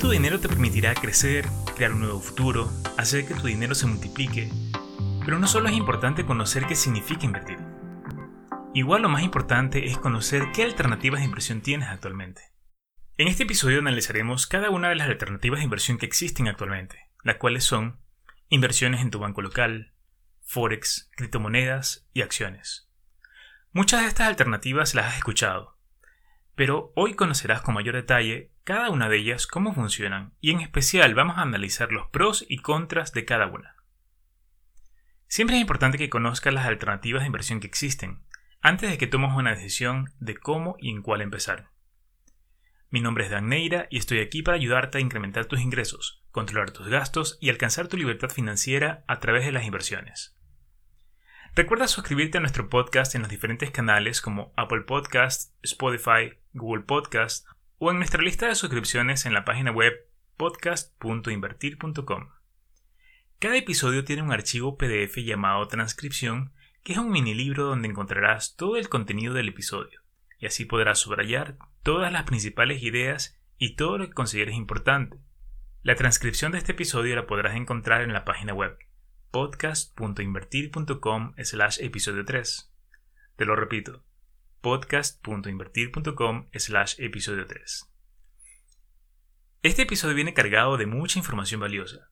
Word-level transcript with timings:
Tu 0.00 0.08
dinero 0.08 0.40
te 0.40 0.48
permitirá 0.48 0.94
crecer, 0.94 1.46
crear 1.76 1.92
un 1.92 2.00
nuevo 2.00 2.20
futuro, 2.20 2.72
hacer 2.96 3.26
que 3.26 3.34
tu 3.34 3.46
dinero 3.46 3.74
se 3.74 3.86
multiplique. 3.86 4.50
Pero 5.26 5.38
no 5.38 5.46
solo 5.46 5.68
es 5.68 5.76
importante 5.76 6.24
conocer 6.24 6.66
qué 6.66 6.74
significa 6.74 7.26
invertir. 7.26 7.58
Igual 8.72 9.02
lo 9.02 9.10
más 9.10 9.22
importante 9.22 9.86
es 9.88 9.98
conocer 9.98 10.52
qué 10.54 10.62
alternativas 10.62 11.20
de 11.20 11.26
inversión 11.26 11.60
tienes 11.60 11.90
actualmente. 11.90 12.40
En 13.18 13.28
este 13.28 13.42
episodio 13.42 13.80
analizaremos 13.80 14.46
cada 14.46 14.70
una 14.70 14.88
de 14.88 14.94
las 14.94 15.06
alternativas 15.06 15.60
de 15.60 15.64
inversión 15.64 15.98
que 15.98 16.06
existen 16.06 16.48
actualmente, 16.48 17.10
las 17.22 17.36
cuales 17.36 17.64
son 17.64 18.00
inversiones 18.48 19.02
en 19.02 19.10
tu 19.10 19.18
banco 19.18 19.42
local, 19.42 19.92
forex, 20.42 21.10
criptomonedas 21.14 22.08
y 22.14 22.22
acciones. 22.22 22.90
Muchas 23.72 24.00
de 24.00 24.08
estas 24.08 24.28
alternativas 24.28 24.94
las 24.94 25.08
has 25.08 25.16
escuchado, 25.18 25.76
pero 26.60 26.92
hoy 26.94 27.14
conocerás 27.14 27.62
con 27.62 27.72
mayor 27.72 27.94
detalle 27.94 28.50
cada 28.64 28.90
una 28.90 29.08
de 29.08 29.16
ellas 29.16 29.46
cómo 29.46 29.72
funcionan 29.72 30.34
y 30.42 30.50
en 30.50 30.60
especial 30.60 31.14
vamos 31.14 31.38
a 31.38 31.40
analizar 31.40 31.90
los 31.90 32.08
pros 32.08 32.44
y 32.50 32.58
contras 32.58 33.14
de 33.14 33.24
cada 33.24 33.46
una. 33.46 33.76
Siempre 35.26 35.56
es 35.56 35.62
importante 35.62 35.96
que 35.96 36.10
conozcas 36.10 36.52
las 36.52 36.66
alternativas 36.66 37.22
de 37.22 37.28
inversión 37.28 37.60
que 37.60 37.66
existen 37.66 38.26
antes 38.60 38.90
de 38.90 38.98
que 38.98 39.06
tomes 39.06 39.32
una 39.34 39.54
decisión 39.54 40.12
de 40.20 40.36
cómo 40.36 40.76
y 40.78 40.90
en 40.90 41.00
cuál 41.00 41.22
empezar. 41.22 41.70
Mi 42.90 43.00
nombre 43.00 43.24
es 43.24 43.30
Dan 43.30 43.48
Neira 43.48 43.86
y 43.88 43.96
estoy 43.96 44.18
aquí 44.18 44.42
para 44.42 44.58
ayudarte 44.58 44.98
a 44.98 45.00
incrementar 45.00 45.46
tus 45.46 45.60
ingresos, 45.60 46.22
controlar 46.30 46.72
tus 46.72 46.88
gastos 46.88 47.38
y 47.40 47.48
alcanzar 47.48 47.88
tu 47.88 47.96
libertad 47.96 48.28
financiera 48.28 49.02
a 49.08 49.18
través 49.18 49.46
de 49.46 49.52
las 49.52 49.64
inversiones. 49.64 50.38
Recuerda 51.56 51.88
suscribirte 51.88 52.38
a 52.38 52.40
nuestro 52.40 52.68
podcast 52.68 53.16
en 53.16 53.22
los 53.22 53.30
diferentes 53.30 53.72
canales 53.72 54.20
como 54.20 54.52
Apple 54.56 54.82
Podcast, 54.82 55.52
Spotify, 55.64 56.34
Google 56.52 56.84
Podcast 56.84 57.44
o 57.78 57.90
en 57.90 57.96
nuestra 57.96 58.22
lista 58.22 58.46
de 58.46 58.54
suscripciones 58.54 59.26
en 59.26 59.34
la 59.34 59.44
página 59.44 59.72
web 59.72 59.92
podcast.invertir.com. 60.36 62.28
Cada 63.40 63.56
episodio 63.56 64.04
tiene 64.04 64.22
un 64.22 64.30
archivo 64.30 64.78
PDF 64.78 65.16
llamado 65.16 65.66
transcripción, 65.66 66.52
que 66.84 66.92
es 66.92 66.98
un 66.98 67.10
mini 67.10 67.34
libro 67.34 67.64
donde 67.64 67.88
encontrarás 67.88 68.54
todo 68.54 68.76
el 68.76 68.88
contenido 68.88 69.34
del 69.34 69.48
episodio, 69.48 70.02
y 70.38 70.46
así 70.46 70.66
podrás 70.66 71.00
subrayar 71.00 71.56
todas 71.82 72.12
las 72.12 72.24
principales 72.24 72.84
ideas 72.84 73.40
y 73.58 73.74
todo 73.74 73.98
lo 73.98 74.06
que 74.06 74.14
consideres 74.14 74.54
importante. 74.54 75.18
La 75.82 75.96
transcripción 75.96 76.52
de 76.52 76.58
este 76.58 76.72
episodio 76.72 77.16
la 77.16 77.26
podrás 77.26 77.56
encontrar 77.56 78.02
en 78.02 78.12
la 78.12 78.24
página 78.24 78.54
web 78.54 78.78
podcast.invertir.com 79.30 81.34
slash 81.42 81.80
episodio 81.80 82.24
3. 82.24 82.72
Te 83.36 83.44
lo 83.44 83.56
repito, 83.56 84.04
podcast.invertir.com 84.60 86.48
slash 86.52 86.94
episodio 86.98 87.46
3. 87.46 87.86
Este 89.62 89.82
episodio 89.82 90.14
viene 90.14 90.34
cargado 90.34 90.76
de 90.76 90.86
mucha 90.86 91.18
información 91.18 91.60
valiosa. 91.60 92.10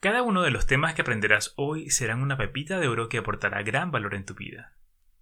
Cada 0.00 0.22
uno 0.22 0.42
de 0.42 0.50
los 0.50 0.66
temas 0.66 0.94
que 0.94 1.02
aprenderás 1.02 1.52
hoy 1.56 1.90
serán 1.90 2.22
una 2.22 2.36
pepita 2.36 2.80
de 2.80 2.88
oro 2.88 3.08
que 3.08 3.18
aportará 3.18 3.62
gran 3.62 3.90
valor 3.90 4.14
en 4.14 4.24
tu 4.24 4.34
vida. 4.34 4.76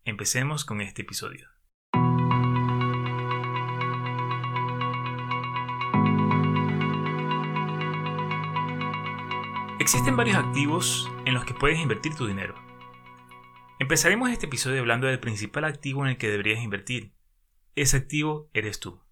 Empecemos 0.05 0.65
con 0.65 0.81
este 0.81 1.03
episodio. 1.03 1.49
Existen 9.79 10.17
varios 10.17 10.37
activos 10.37 11.11
en 11.25 11.35
los 11.35 11.45
que 11.45 11.55
puedes 11.55 11.79
invertir 11.79 12.15
tu 12.15 12.27
dinero. 12.27 12.55
Empezaremos 13.79 14.31
este 14.31 14.47
episodio 14.47 14.81
hablando 14.81 15.07
del 15.07 15.21
principal 15.21 15.65
activo 15.65 16.05
en 16.05 16.11
el 16.11 16.17
que 16.17 16.31
deberías 16.31 16.63
invertir. 16.63 17.15
Ese 17.75 17.97
activo 17.97 18.51
eres 18.53 18.81
tú. 18.81 19.03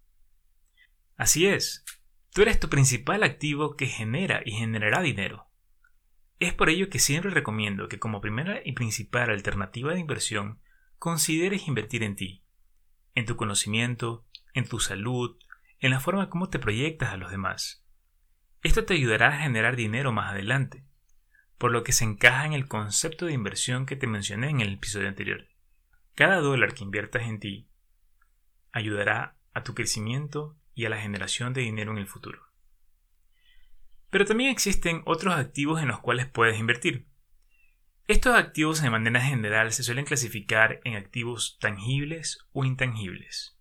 Así 1.17 1.47
es, 1.47 1.83
tú 2.31 2.41
eres 2.41 2.59
tu 2.59 2.69
principal 2.69 3.23
activo 3.23 3.75
que 3.75 3.87
genera 3.87 4.41
y 4.45 4.51
generará 4.51 5.01
dinero. 5.01 5.47
Es 6.39 6.53
por 6.53 6.69
ello 6.69 6.89
que 6.89 6.99
siempre 6.99 7.31
recomiendo 7.31 7.87
que 7.89 7.99
como 7.99 8.21
primera 8.21 8.61
y 8.63 8.73
principal 8.73 9.29
alternativa 9.29 9.93
de 9.93 9.99
inversión 9.99 10.61
consideres 10.97 11.67
invertir 11.67 12.03
en 12.03 12.15
ti, 12.15 12.45
en 13.15 13.25
tu 13.25 13.35
conocimiento, 13.35 14.25
en 14.53 14.67
tu 14.67 14.79
salud, 14.79 15.37
en 15.79 15.91
la 15.91 15.99
forma 15.99 16.29
como 16.29 16.49
te 16.49 16.59
proyectas 16.59 17.11
a 17.11 17.17
los 17.17 17.31
demás. 17.31 17.85
Esto 18.63 18.85
te 18.85 18.93
ayudará 18.93 19.29
a 19.29 19.41
generar 19.41 19.75
dinero 19.75 20.11
más 20.11 20.31
adelante, 20.31 20.85
por 21.59 21.71
lo 21.71 21.83
que 21.83 21.91
se 21.91 22.05
encaja 22.05 22.45
en 22.45 22.53
el 22.53 22.67
concepto 22.67 23.25
de 23.25 23.33
inversión 23.33 23.85
que 23.85 23.97
te 23.97 24.07
mencioné 24.07 24.49
en 24.49 24.61
el 24.61 24.73
episodio 24.73 25.09
anterior. 25.09 25.45
Cada 26.15 26.37
dólar 26.37 26.73
que 26.73 26.85
inviertas 26.85 27.23
en 27.23 27.39
ti 27.39 27.67
ayudará 28.71 29.37
a 29.53 29.63
tu 29.63 29.75
crecimiento 29.75 30.57
y 30.73 30.85
a 30.85 30.89
la 30.89 31.01
generación 31.01 31.53
de 31.53 31.61
dinero 31.61 31.91
en 31.91 31.97
el 31.97 32.07
futuro. 32.07 32.41
Pero 34.09 34.25
también 34.25 34.49
existen 34.49 35.01
otros 35.05 35.35
activos 35.35 35.81
en 35.81 35.89
los 35.89 35.99
cuales 35.99 36.27
puedes 36.27 36.57
invertir. 36.57 37.07
Estos 38.07 38.35
activos 38.35 38.81
de 38.81 38.89
manera 38.89 39.21
general 39.21 39.73
se 39.73 39.83
suelen 39.83 40.05
clasificar 40.05 40.79
en 40.85 40.95
activos 40.95 41.57
tangibles 41.59 42.39
o 42.53 42.63
intangibles. 42.63 43.57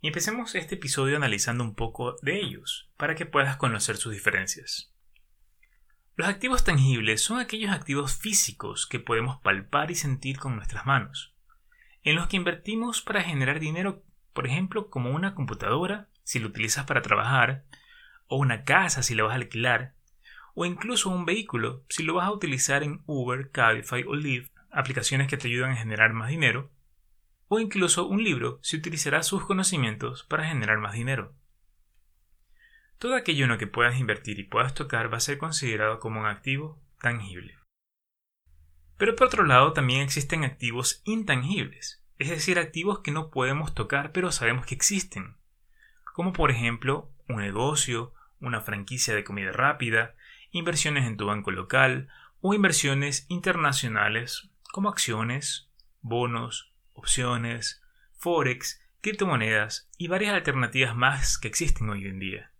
Y 0.00 0.06
empecemos 0.06 0.54
este 0.54 0.76
episodio 0.76 1.16
analizando 1.16 1.64
un 1.64 1.74
poco 1.74 2.16
de 2.22 2.38
ellos, 2.38 2.88
para 2.96 3.16
que 3.16 3.26
puedas 3.26 3.56
conocer 3.56 3.96
sus 3.96 4.12
diferencias. 4.12 4.91
Los 6.14 6.28
activos 6.28 6.62
tangibles 6.62 7.22
son 7.22 7.40
aquellos 7.40 7.70
activos 7.70 8.14
físicos 8.14 8.86
que 8.86 9.00
podemos 9.00 9.40
palpar 9.40 9.90
y 9.90 9.94
sentir 9.94 10.38
con 10.38 10.56
nuestras 10.56 10.84
manos, 10.84 11.34
en 12.02 12.16
los 12.16 12.26
que 12.26 12.36
invertimos 12.36 13.00
para 13.00 13.22
generar 13.22 13.60
dinero, 13.60 14.04
por 14.34 14.46
ejemplo, 14.46 14.90
como 14.90 15.10
una 15.10 15.34
computadora, 15.34 16.10
si 16.22 16.38
lo 16.38 16.48
utilizas 16.48 16.84
para 16.84 17.00
trabajar, 17.00 17.64
o 18.26 18.36
una 18.36 18.64
casa 18.64 19.02
si 19.02 19.14
la 19.14 19.22
vas 19.22 19.32
a 19.32 19.36
alquilar, 19.36 19.94
o 20.54 20.66
incluso 20.66 21.08
un 21.08 21.24
vehículo 21.24 21.84
si 21.88 22.02
lo 22.02 22.14
vas 22.14 22.26
a 22.26 22.32
utilizar 22.32 22.82
en 22.82 23.02
Uber, 23.06 23.50
Cabify 23.50 24.04
o 24.06 24.14
Lyft, 24.14 24.52
aplicaciones 24.70 25.28
que 25.28 25.38
te 25.38 25.48
ayudan 25.48 25.70
a 25.70 25.76
generar 25.76 26.12
más 26.12 26.28
dinero, 26.28 26.70
o 27.48 27.58
incluso 27.58 28.06
un 28.06 28.22
libro 28.22 28.58
si 28.62 28.76
utilizará 28.76 29.22
sus 29.22 29.46
conocimientos 29.46 30.24
para 30.24 30.46
generar 30.46 30.76
más 30.76 30.92
dinero. 30.92 31.34
Todo 33.02 33.16
aquello 33.16 33.46
en 33.46 33.50
lo 33.50 33.58
que 33.58 33.66
puedas 33.66 33.98
invertir 33.98 34.38
y 34.38 34.44
puedas 34.44 34.74
tocar 34.74 35.12
va 35.12 35.16
a 35.16 35.20
ser 35.20 35.36
considerado 35.36 35.98
como 35.98 36.20
un 36.20 36.26
activo 36.26 36.80
tangible. 37.00 37.58
Pero 38.96 39.16
por 39.16 39.26
otro 39.26 39.44
lado 39.44 39.72
también 39.72 40.02
existen 40.02 40.44
activos 40.44 41.02
intangibles, 41.04 42.00
es 42.20 42.30
decir, 42.30 42.60
activos 42.60 43.00
que 43.00 43.10
no 43.10 43.30
podemos 43.30 43.74
tocar 43.74 44.12
pero 44.12 44.30
sabemos 44.30 44.66
que 44.66 44.76
existen, 44.76 45.34
como 46.14 46.32
por 46.32 46.52
ejemplo 46.52 47.10
un 47.28 47.38
negocio, 47.38 48.14
una 48.38 48.60
franquicia 48.60 49.16
de 49.16 49.24
comida 49.24 49.50
rápida, 49.50 50.14
inversiones 50.52 51.04
en 51.04 51.16
tu 51.16 51.26
banco 51.26 51.50
local 51.50 52.06
o 52.40 52.54
inversiones 52.54 53.26
internacionales 53.28 54.48
como 54.70 54.88
acciones, 54.88 55.68
bonos, 56.02 56.72
opciones, 56.92 57.82
forex, 58.12 58.80
criptomonedas 59.00 59.90
y 59.98 60.06
varias 60.06 60.34
alternativas 60.34 60.94
más 60.94 61.36
que 61.36 61.48
existen 61.48 61.90
hoy 61.90 62.06
en 62.06 62.20
día. 62.20 62.51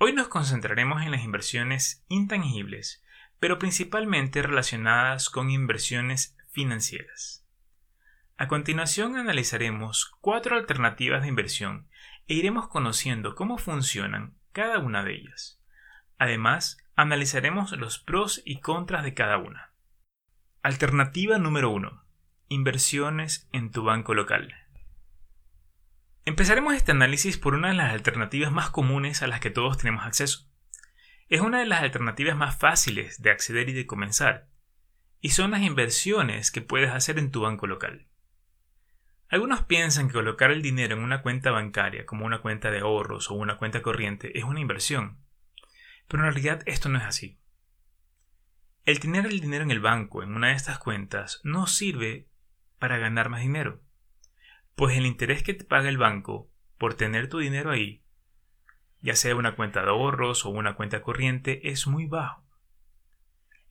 Hoy 0.00 0.12
nos 0.12 0.28
concentraremos 0.28 1.02
en 1.02 1.10
las 1.10 1.24
inversiones 1.24 2.04
intangibles, 2.08 3.02
pero 3.40 3.58
principalmente 3.58 4.42
relacionadas 4.42 5.28
con 5.28 5.50
inversiones 5.50 6.36
financieras. 6.50 7.44
A 8.36 8.46
continuación 8.46 9.16
analizaremos 9.16 10.12
cuatro 10.20 10.54
alternativas 10.54 11.22
de 11.22 11.28
inversión 11.28 11.88
e 12.28 12.34
iremos 12.34 12.68
conociendo 12.68 13.34
cómo 13.34 13.58
funcionan 13.58 14.38
cada 14.52 14.78
una 14.78 15.02
de 15.02 15.16
ellas. 15.16 15.60
Además, 16.16 16.78
analizaremos 16.94 17.72
los 17.72 17.98
pros 17.98 18.40
y 18.44 18.60
contras 18.60 19.02
de 19.02 19.14
cada 19.14 19.38
una. 19.38 19.72
Alternativa 20.62 21.38
número 21.38 21.70
1. 21.70 22.04
Inversiones 22.46 23.48
en 23.52 23.72
tu 23.72 23.82
banco 23.82 24.14
local. 24.14 24.54
Empezaremos 26.28 26.74
este 26.74 26.92
análisis 26.92 27.38
por 27.38 27.54
una 27.54 27.68
de 27.68 27.74
las 27.74 27.90
alternativas 27.90 28.52
más 28.52 28.68
comunes 28.68 29.22
a 29.22 29.26
las 29.28 29.40
que 29.40 29.48
todos 29.48 29.78
tenemos 29.78 30.04
acceso. 30.04 30.46
Es 31.30 31.40
una 31.40 31.60
de 31.60 31.64
las 31.64 31.80
alternativas 31.80 32.36
más 32.36 32.54
fáciles 32.54 33.22
de 33.22 33.30
acceder 33.30 33.70
y 33.70 33.72
de 33.72 33.86
comenzar, 33.86 34.46
y 35.22 35.30
son 35.30 35.52
las 35.52 35.62
inversiones 35.62 36.50
que 36.50 36.60
puedes 36.60 36.90
hacer 36.90 37.18
en 37.18 37.30
tu 37.30 37.40
banco 37.40 37.66
local. 37.66 38.08
Algunos 39.30 39.62
piensan 39.62 40.08
que 40.08 40.12
colocar 40.12 40.50
el 40.50 40.60
dinero 40.60 40.96
en 40.96 41.02
una 41.02 41.22
cuenta 41.22 41.50
bancaria 41.50 42.04
como 42.04 42.26
una 42.26 42.42
cuenta 42.42 42.70
de 42.70 42.80
ahorros 42.80 43.30
o 43.30 43.34
una 43.34 43.56
cuenta 43.56 43.80
corriente 43.80 44.38
es 44.38 44.44
una 44.44 44.60
inversión, 44.60 45.24
pero 46.08 46.26
en 46.26 46.30
realidad 46.30 46.62
esto 46.66 46.90
no 46.90 46.98
es 46.98 47.04
así. 47.04 47.40
El 48.84 49.00
tener 49.00 49.24
el 49.24 49.40
dinero 49.40 49.64
en 49.64 49.70
el 49.70 49.80
banco, 49.80 50.22
en 50.22 50.34
una 50.34 50.48
de 50.48 50.56
estas 50.56 50.78
cuentas, 50.78 51.40
no 51.42 51.66
sirve 51.66 52.28
para 52.78 52.98
ganar 52.98 53.30
más 53.30 53.40
dinero, 53.40 53.80
pues 54.78 54.96
el 54.96 55.06
interés 55.06 55.42
que 55.42 55.54
te 55.54 55.64
paga 55.64 55.88
el 55.88 55.98
banco 55.98 56.52
por 56.78 56.94
tener 56.94 57.28
tu 57.28 57.38
dinero 57.38 57.72
ahí, 57.72 58.04
ya 59.00 59.16
sea 59.16 59.34
una 59.34 59.56
cuenta 59.56 59.82
de 59.82 59.88
ahorros 59.88 60.46
o 60.46 60.50
una 60.50 60.76
cuenta 60.76 61.02
corriente, 61.02 61.68
es 61.68 61.88
muy 61.88 62.06
bajo. 62.06 62.46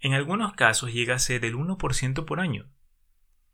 En 0.01 0.13
algunos 0.13 0.51
casos 0.51 0.91
llega 0.91 1.15
a 1.15 1.19
ser 1.19 1.39
del 1.39 1.55
1% 1.55 2.25
por 2.25 2.41
año. 2.41 2.69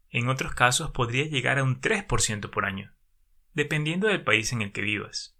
En 0.10 0.30
otros 0.30 0.56
casos 0.56 0.90
podría 0.90 1.26
llegar 1.26 1.60
a 1.60 1.64
un 1.64 1.80
3% 1.80 2.50
por 2.50 2.66
año, 2.66 2.96
dependiendo 3.54 4.08
del 4.08 4.24
país 4.24 4.52
en 4.52 4.64
el 4.64 4.72
que 4.72 4.82
vivas. 4.82 5.38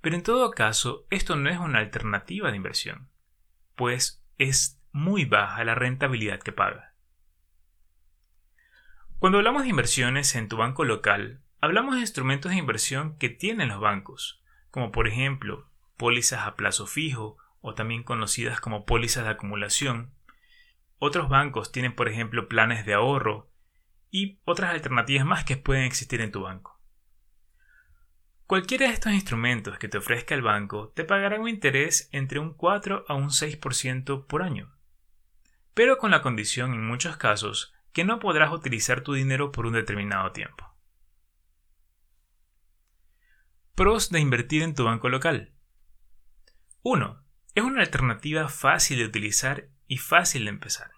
Pero 0.00 0.16
en 0.16 0.22
todo 0.22 0.50
caso, 0.52 1.06
esto 1.10 1.36
no 1.36 1.50
es 1.50 1.58
una 1.58 1.80
alternativa 1.80 2.50
de 2.50 2.56
inversión, 2.56 3.10
pues 3.74 4.24
es 4.38 4.80
muy 4.90 5.26
baja 5.26 5.64
la 5.64 5.74
rentabilidad 5.74 6.40
que 6.40 6.52
paga. 6.52 6.94
Cuando 9.18 9.38
hablamos 9.38 9.62
de 9.62 9.70
inversiones 9.70 10.34
en 10.34 10.46
tu 10.46 10.58
banco 10.58 10.84
local, 10.84 11.40
hablamos 11.62 11.94
de 11.94 12.02
instrumentos 12.02 12.52
de 12.52 12.58
inversión 12.58 13.16
que 13.16 13.30
tienen 13.30 13.68
los 13.68 13.80
bancos, 13.80 14.42
como 14.70 14.92
por 14.92 15.08
ejemplo 15.08 15.70
pólizas 15.96 16.46
a 16.46 16.54
plazo 16.54 16.86
fijo 16.86 17.38
o 17.62 17.74
también 17.74 18.02
conocidas 18.02 18.60
como 18.60 18.84
pólizas 18.84 19.24
de 19.24 19.30
acumulación. 19.30 20.12
Otros 20.98 21.30
bancos 21.30 21.72
tienen 21.72 21.94
por 21.94 22.08
ejemplo 22.08 22.46
planes 22.46 22.84
de 22.84 22.92
ahorro 22.92 23.50
y 24.10 24.38
otras 24.44 24.72
alternativas 24.74 25.24
más 25.24 25.44
que 25.44 25.56
pueden 25.56 25.84
existir 25.84 26.20
en 26.20 26.30
tu 26.30 26.42
banco. 26.42 26.78
Cualquiera 28.46 28.86
de 28.86 28.92
estos 28.92 29.12
instrumentos 29.12 29.78
que 29.78 29.88
te 29.88 29.96
ofrezca 29.96 30.34
el 30.34 30.42
banco 30.42 30.92
te 30.94 31.04
pagará 31.04 31.40
un 31.40 31.48
interés 31.48 32.10
entre 32.12 32.38
un 32.38 32.52
4 32.52 33.06
a 33.08 33.14
un 33.14 33.30
6% 33.30 34.26
por 34.26 34.42
año, 34.42 34.76
pero 35.72 35.96
con 35.96 36.10
la 36.10 36.20
condición 36.20 36.74
en 36.74 36.86
muchos 36.86 37.16
casos 37.16 37.72
que 37.96 38.04
no 38.04 38.18
podrás 38.18 38.52
utilizar 38.52 39.00
tu 39.00 39.14
dinero 39.14 39.50
por 39.52 39.64
un 39.64 39.72
determinado 39.72 40.30
tiempo. 40.32 40.70
Pros 43.74 44.10
de 44.10 44.20
invertir 44.20 44.60
en 44.60 44.74
tu 44.74 44.84
banco 44.84 45.08
local. 45.08 45.54
1. 46.82 47.24
Es 47.54 47.64
una 47.64 47.80
alternativa 47.80 48.50
fácil 48.50 48.98
de 48.98 49.06
utilizar 49.06 49.70
y 49.86 49.96
fácil 49.96 50.44
de 50.44 50.50
empezar. 50.50 50.90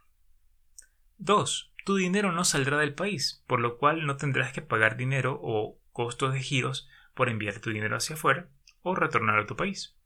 2. 1.19 1.73
Tu 1.85 1.95
dinero 1.95 2.33
no 2.33 2.43
saldrá 2.43 2.79
del 2.79 2.95
país, 2.95 3.45
por 3.47 3.61
lo 3.61 3.79
cual 3.79 4.05
no 4.05 4.17
tendrás 4.17 4.53
que 4.53 4.63
pagar 4.63 4.97
dinero 4.97 5.39
o 5.41 5.81
costos 5.93 6.33
de 6.33 6.41
giros 6.41 6.89
por 7.15 7.29
enviar 7.29 7.61
tu 7.61 7.71
dinero 7.71 7.97
hacia 7.97 8.17
afuera 8.17 8.51
o 8.83 8.97
retornar 8.97 9.39
a 9.39 9.47
tu 9.47 9.55
país. 9.55 9.97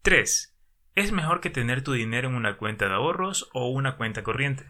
3. 0.00 0.56
Es 0.94 1.12
mejor 1.12 1.42
que 1.42 1.50
tener 1.50 1.84
tu 1.84 1.92
dinero 1.92 2.30
en 2.30 2.36
una 2.36 2.56
cuenta 2.56 2.88
de 2.88 2.94
ahorros 2.94 3.50
o 3.52 3.68
una 3.68 3.98
cuenta 3.98 4.22
corriente. 4.22 4.66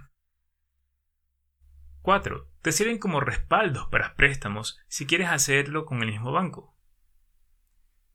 4. 2.04 2.46
Te 2.60 2.70
sirven 2.70 2.98
como 2.98 3.20
respaldos 3.20 3.86
para 3.86 4.14
préstamos 4.14 4.78
si 4.88 5.06
quieres 5.06 5.30
hacerlo 5.30 5.86
con 5.86 6.02
el 6.02 6.10
mismo 6.10 6.32
banco. 6.32 6.76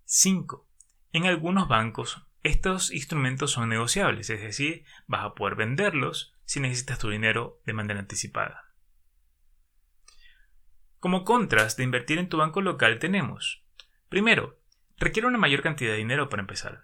5. 0.06 0.70
En 1.12 1.26
algunos 1.26 1.68
bancos 1.68 2.24
estos 2.44 2.92
instrumentos 2.92 3.50
son 3.50 3.68
negociables, 3.68 4.30
es 4.30 4.42
decir, 4.42 4.84
vas 5.08 5.26
a 5.26 5.34
poder 5.34 5.56
venderlos 5.56 6.36
si 6.46 6.60
necesitas 6.60 7.00
tu 7.00 7.10
dinero 7.10 7.64
de 7.66 7.74
manera 7.74 8.00
anticipada. 8.00 8.76
Como 11.00 11.24
contras 11.24 11.76
de 11.76 11.84
invertir 11.84 12.20
en 12.20 12.30
tu 12.30 12.38
banco 12.38 12.62
local 12.62 13.00
tenemos, 13.00 13.66
primero, 14.08 14.60
requiere 14.98 15.28
una 15.28 15.40
mayor 15.40 15.64
cantidad 15.64 15.94
de 15.94 15.98
dinero 15.98 16.30
para 16.30 16.42
empezar. 16.42 16.84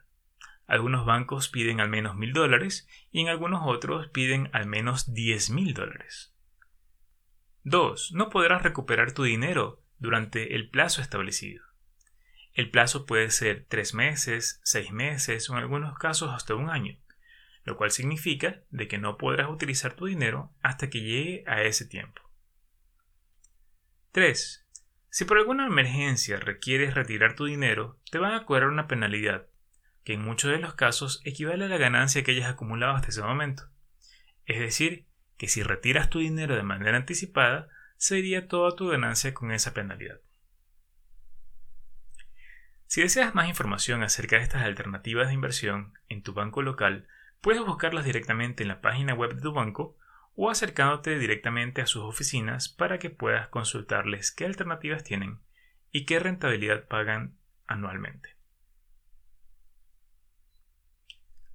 Algunos 0.65 1.05
bancos 1.05 1.49
piden 1.49 1.81
al 1.81 1.89
menos 1.89 2.15
mil 2.15 2.33
dólares 2.33 2.87
y 3.11 3.21
en 3.21 3.27
algunos 3.27 3.61
otros 3.63 4.09
piden 4.09 4.49
al 4.53 4.65
menos 4.65 5.13
diez 5.13 5.51
mil 5.51 5.75
dólares. 5.75 6.34
2. 7.65 8.11
No 8.11 8.29
podrás 8.29 8.61
recuperar 8.61 9.11
tu 9.11 9.23
dinero 9.23 9.81
durante 9.97 10.53
el 10.55 10.69
plazo 10.69 11.01
establecido. 11.01 11.63
El 12.53 12.69
plazo 12.69 13.07
puede 13.07 13.31
ser 13.31 13.65
tres 13.67 13.95
meses, 13.95 14.61
seis 14.63 14.91
meses 14.91 15.49
o 15.49 15.53
en 15.53 15.59
algunos 15.59 15.97
casos 15.97 16.29
hasta 16.31 16.53
un 16.53 16.69
año, 16.69 16.99
lo 17.63 17.75
cual 17.75 17.89
significa 17.89 18.61
de 18.69 18.87
que 18.87 18.99
no 18.99 19.17
podrás 19.17 19.49
utilizar 19.49 19.95
tu 19.95 20.05
dinero 20.05 20.53
hasta 20.61 20.91
que 20.91 21.01
llegue 21.01 21.43
a 21.47 21.63
ese 21.63 21.85
tiempo. 21.85 22.21
3. 24.11 24.67
Si 25.09 25.25
por 25.25 25.39
alguna 25.39 25.65
emergencia 25.65 26.37
requieres 26.37 26.93
retirar 26.93 27.35
tu 27.35 27.45
dinero, 27.45 27.99
te 28.11 28.19
van 28.19 28.35
a 28.35 28.45
cobrar 28.45 28.69
una 28.69 28.87
penalidad, 28.87 29.47
que 30.03 30.13
en 30.13 30.21
muchos 30.21 30.51
de 30.51 30.59
los 30.59 30.75
casos 30.75 31.19
equivale 31.25 31.65
a 31.65 31.69
la 31.69 31.77
ganancia 31.77 32.23
que 32.23 32.31
hayas 32.31 32.51
acumulado 32.51 32.93
hasta 32.93 33.07
ese 33.07 33.23
momento. 33.23 33.63
Es 34.45 34.59
decir, 34.59 35.07
que 35.37 35.47
si 35.47 35.63
retiras 35.63 36.09
tu 36.09 36.19
dinero 36.19 36.55
de 36.55 36.63
manera 36.63 36.97
anticipada, 36.97 37.69
sería 37.97 38.47
toda 38.47 38.75
tu 38.75 38.89
ganancia 38.89 39.33
con 39.33 39.51
esa 39.51 39.73
penalidad. 39.73 40.19
Si 42.87 43.01
deseas 43.01 43.33
más 43.35 43.49
información 43.49 44.03
acerca 44.03 44.37
de 44.37 44.43
estas 44.43 44.63
alternativas 44.63 45.27
de 45.27 45.33
inversión 45.33 45.93
en 46.07 46.21
tu 46.21 46.33
banco 46.33 46.61
local, 46.61 47.07
puedes 47.41 47.65
buscarlas 47.65 48.05
directamente 48.05 48.63
en 48.63 48.69
la 48.69 48.81
página 48.81 49.13
web 49.13 49.33
de 49.35 49.41
tu 49.41 49.53
banco 49.53 49.97
o 50.35 50.49
acercándote 50.49 51.17
directamente 51.17 51.81
a 51.81 51.87
sus 51.87 52.03
oficinas 52.03 52.69
para 52.69 52.99
que 52.99 53.09
puedas 53.09 53.47
consultarles 53.47 54.31
qué 54.31 54.45
alternativas 54.45 55.03
tienen 55.03 55.39
y 55.91 56.05
qué 56.05 56.19
rentabilidad 56.19 56.87
pagan 56.87 57.37
anualmente. 57.67 58.35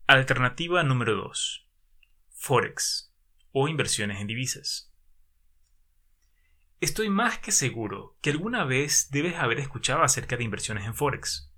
Alternativa 0.06 0.82
número 0.82 1.14
2. 1.14 1.68
Forex 2.30 3.09
o 3.52 3.68
inversiones 3.68 4.20
en 4.20 4.26
divisas. 4.26 4.92
Estoy 6.80 7.10
más 7.10 7.38
que 7.38 7.52
seguro 7.52 8.16
que 8.22 8.30
alguna 8.30 8.64
vez 8.64 9.10
debes 9.10 9.36
haber 9.36 9.58
escuchado 9.58 10.02
acerca 10.02 10.36
de 10.36 10.44
inversiones 10.44 10.86
en 10.86 10.94
Forex, 10.94 11.52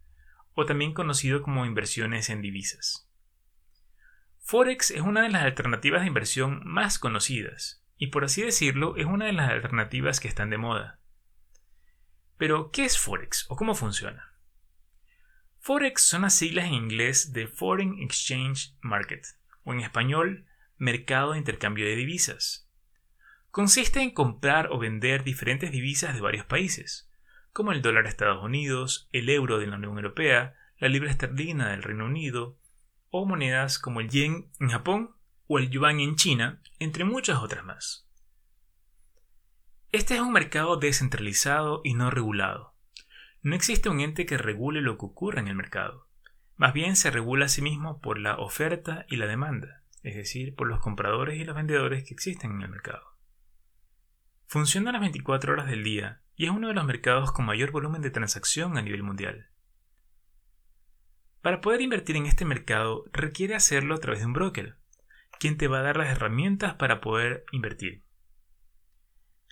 o 0.55 0.67
también 0.67 0.95
conocido 0.95 1.43
como 1.43 1.65
inversiones 1.65 2.29
en 2.29 2.43
divisas. 2.43 3.09
Forex 4.41 4.91
es 4.91 5.01
una 5.01 5.23
de 5.23 5.29
las 5.29 5.45
alternativas 5.45 6.01
de 6.01 6.09
inversión 6.09 6.61
más 6.65 6.99
conocidas, 6.99 7.85
y 7.97 8.09
por 8.09 8.25
así 8.25 8.43
decirlo, 8.43 8.97
es 8.97 9.07
una 9.07 9.27
de 9.27 9.33
las 9.33 9.51
alternativas 9.51 10.19
que 10.19 10.27
están 10.27 10.51
de 10.51 10.59
moda. 10.59 10.99
Pero, 12.37 12.73
¿qué 12.73 12.85
es 12.85 12.99
Forex 12.99 13.47
o 13.49 13.55
cómo 13.55 13.77
funciona? 13.77 14.35
Forex 15.61 16.03
son 16.03 16.23
las 16.23 16.35
siglas 16.35 16.65
en 16.67 16.75
inglés 16.75 17.33
de 17.33 17.47
Foreign 17.47 18.01
Exchange 18.01 18.75
Market, 18.81 19.25
o 19.63 19.73
en 19.73 19.81
español, 19.81 20.47
mercado 20.83 21.33
de 21.33 21.39
intercambio 21.39 21.87
de 21.87 21.95
divisas. 21.95 22.69
Consiste 23.53 24.03
en 24.03 24.11
comprar 24.11 24.73
o 24.73 24.81
vender 24.81 25.23
diferentes 25.23 25.71
divisas 25.71 26.13
de 26.13 26.21
varios 26.21 26.45
países, 26.45 27.09
como 27.53 27.71
el 27.71 27.83
dólar 27.83 28.03
de 28.03 28.11
Estados 28.11 28.43
Unidos, 28.43 29.09
el 29.13 29.29
euro 29.29 29.61
de 29.61 29.69
la 29.69 29.77
Unión 29.77 29.95
Europea, 29.97 30.57
la 30.79 30.89
libra 30.89 31.09
esterlina 31.09 31.71
del 31.71 31.85
Reino 31.85 32.07
Unido, 32.07 32.59
o 33.11 33.25
monedas 33.27 33.79
como 33.79 34.01
el 34.01 34.09
yen 34.09 34.51
en 34.59 34.71
Japón 34.71 35.15
o 35.47 35.61
el 35.61 35.71
yuan 35.71 36.01
en 36.01 36.17
China, 36.17 36.61
entre 36.81 37.05
muchas 37.05 37.39
otras 37.39 37.65
más. 37.65 38.09
Este 39.93 40.17
es 40.17 40.21
un 40.21 40.33
mercado 40.33 40.79
descentralizado 40.79 41.81
y 41.85 41.95
no 41.95 42.11
regulado. 42.11 42.75
No 43.41 43.55
existe 43.55 43.89
un 43.89 44.01
ente 44.01 44.27
que 44.27 44.37
regule 44.37 44.81
lo 44.81 44.99
que 44.99 45.07
ocurre 45.07 45.39
en 45.39 45.47
el 45.47 45.55
mercado. 45.55 46.09
Más 46.57 46.73
bien 46.73 46.97
se 46.97 47.13
regula 47.13 47.45
a 47.45 47.49
sí 47.49 47.63
mismo 47.63 48.01
por 48.01 48.19
la 48.19 48.37
oferta 48.39 49.07
y 49.09 49.15
la 49.15 49.29
demanda 49.29 49.82
es 50.03 50.17
decir, 50.17 50.55
por 50.55 50.67
los 50.67 50.81
compradores 50.81 51.39
y 51.39 51.45
los 51.45 51.57
vendedores 51.57 52.05
que 52.05 52.15
existen 52.15 52.53
en 52.53 52.63
el 52.63 52.69
mercado. 52.69 53.03
Funciona 54.47 54.93
las 54.93 55.01
24 55.01 55.53
horas 55.53 55.69
del 55.69 55.85
día 55.85 56.23
y 56.37 56.45
es 56.45 56.51
uno 56.51 56.69
de 56.69 56.75
los 56.75 56.85
mercados 56.85 57.33
con 57.33 57.47
mayor 57.47 57.71
volumen 57.71 58.03
de 58.03 58.11
transacción 58.11 58.77
a 58.77 58.83
nivel 58.83 59.03
mundial. 59.03 59.49
Para 61.41 61.61
poder 61.61 61.81
invertir 61.81 62.17
en 62.17 62.27
este 62.27 62.45
mercado 62.45 63.05
requiere 63.13 63.55
hacerlo 63.55 63.95
a 63.95 63.99
través 63.99 64.21
de 64.21 64.27
un 64.27 64.33
broker, 64.33 64.77
quien 65.39 65.57
te 65.57 65.69
va 65.69 65.81
a 65.81 65.83
dar 65.83 65.97
las 65.97 66.09
herramientas 66.09 66.75
para 66.75 67.01
poder 67.01 67.45
invertir. 67.51 68.05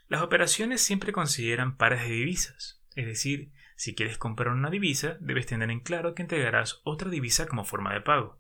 Las 0.07 0.23
operaciones 0.23 0.83
siempre 0.83 1.12
consideran 1.12 1.76
pares 1.76 2.02
de 2.02 2.11
divisas, 2.11 2.83
es 2.95 3.07
decir, 3.07 3.52
si 3.76 3.95
quieres 3.95 4.19
comprar 4.19 4.52
una 4.52 4.71
divisa, 4.71 5.16
debes 5.21 5.47
tener 5.47 5.71
en 5.71 5.80
claro 5.80 6.14
que 6.14 6.23
entregarás 6.23 6.80
otra 6.85 7.09
divisa 7.09 7.47
como 7.47 7.64
forma 7.64 7.95
de 7.95 8.02
pago. 8.02 8.39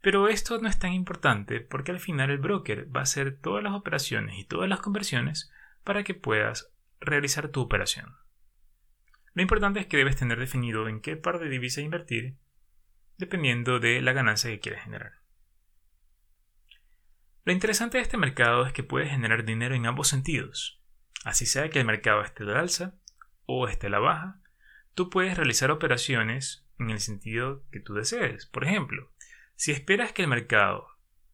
Pero 0.00 0.28
esto 0.28 0.58
no 0.58 0.68
es 0.68 0.78
tan 0.78 0.92
importante 0.92 1.60
porque 1.60 1.92
al 1.92 2.00
final 2.00 2.30
el 2.30 2.38
broker 2.38 2.94
va 2.94 3.00
a 3.00 3.02
hacer 3.02 3.36
todas 3.36 3.62
las 3.62 3.74
operaciones 3.74 4.38
y 4.38 4.44
todas 4.44 4.68
las 4.68 4.80
conversiones 4.80 5.52
para 5.84 6.04
que 6.04 6.14
puedas 6.14 6.72
realizar 7.00 7.48
tu 7.48 7.60
operación. 7.60 8.16
Lo 9.34 9.42
importante 9.42 9.80
es 9.80 9.86
que 9.86 9.96
debes 9.96 10.16
tener 10.16 10.38
definido 10.38 10.88
en 10.88 11.00
qué 11.00 11.16
par 11.16 11.38
de 11.38 11.48
divisa 11.48 11.80
invertir 11.80 12.36
dependiendo 13.18 13.78
de 13.78 14.00
la 14.00 14.12
ganancia 14.12 14.50
que 14.50 14.60
quieres 14.60 14.82
generar. 14.82 15.20
Lo 17.44 17.52
interesante 17.52 17.98
de 17.98 18.02
este 18.02 18.16
mercado 18.16 18.66
es 18.66 18.72
que 18.72 18.82
puedes 18.82 19.10
generar 19.10 19.44
dinero 19.44 19.74
en 19.74 19.86
ambos 19.86 20.08
sentidos. 20.08 20.80
Así 21.24 21.46
sea 21.46 21.68
que 21.68 21.80
el 21.80 21.86
mercado 21.86 22.22
esté 22.22 22.44
al 22.44 22.56
alza 22.56 22.94
o 23.44 23.68
esté 23.68 23.88
a 23.88 23.90
la 23.90 23.98
baja, 23.98 24.40
tú 24.94 25.10
puedes 25.10 25.36
realizar 25.36 25.70
operaciones 25.70 26.66
en 26.78 26.90
el 26.90 27.00
sentido 27.00 27.62
que 27.70 27.80
tú 27.80 27.94
desees. 27.94 28.46
Por 28.46 28.64
ejemplo, 28.64 29.10
si 29.60 29.72
esperas 29.72 30.14
que 30.14 30.22
el 30.22 30.28
mercado 30.28 30.88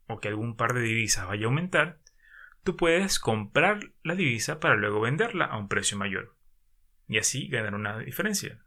o 0.09 0.19
que 0.19 0.27
algún 0.27 0.57
par 0.57 0.75
de 0.75 0.81
divisas 0.81 1.29
vaya 1.29 1.45
a 1.45 1.47
aumentar, 1.47 2.01
tú 2.65 2.77
puedes 2.77 3.21
comprar 3.21 3.93
la 4.03 4.17
divisa 4.17 4.59
para 4.59 4.75
luego 4.75 5.01
venderla 5.01 5.45
a 5.45 5.57
un 5.57 5.69
precio 5.69 5.97
mayor 5.97 6.35
y 7.07 7.19
así 7.19 7.47
ganar 7.47 7.77
una 7.77 8.01
diferencia. 8.01 8.65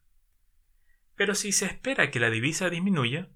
Pero 1.15 1.35
si 1.35 1.51
se 1.51 1.65
espera 1.65 2.09
que 2.09 2.21
la 2.21 2.29
divisa 2.29 2.69
disminuya, 2.69 3.27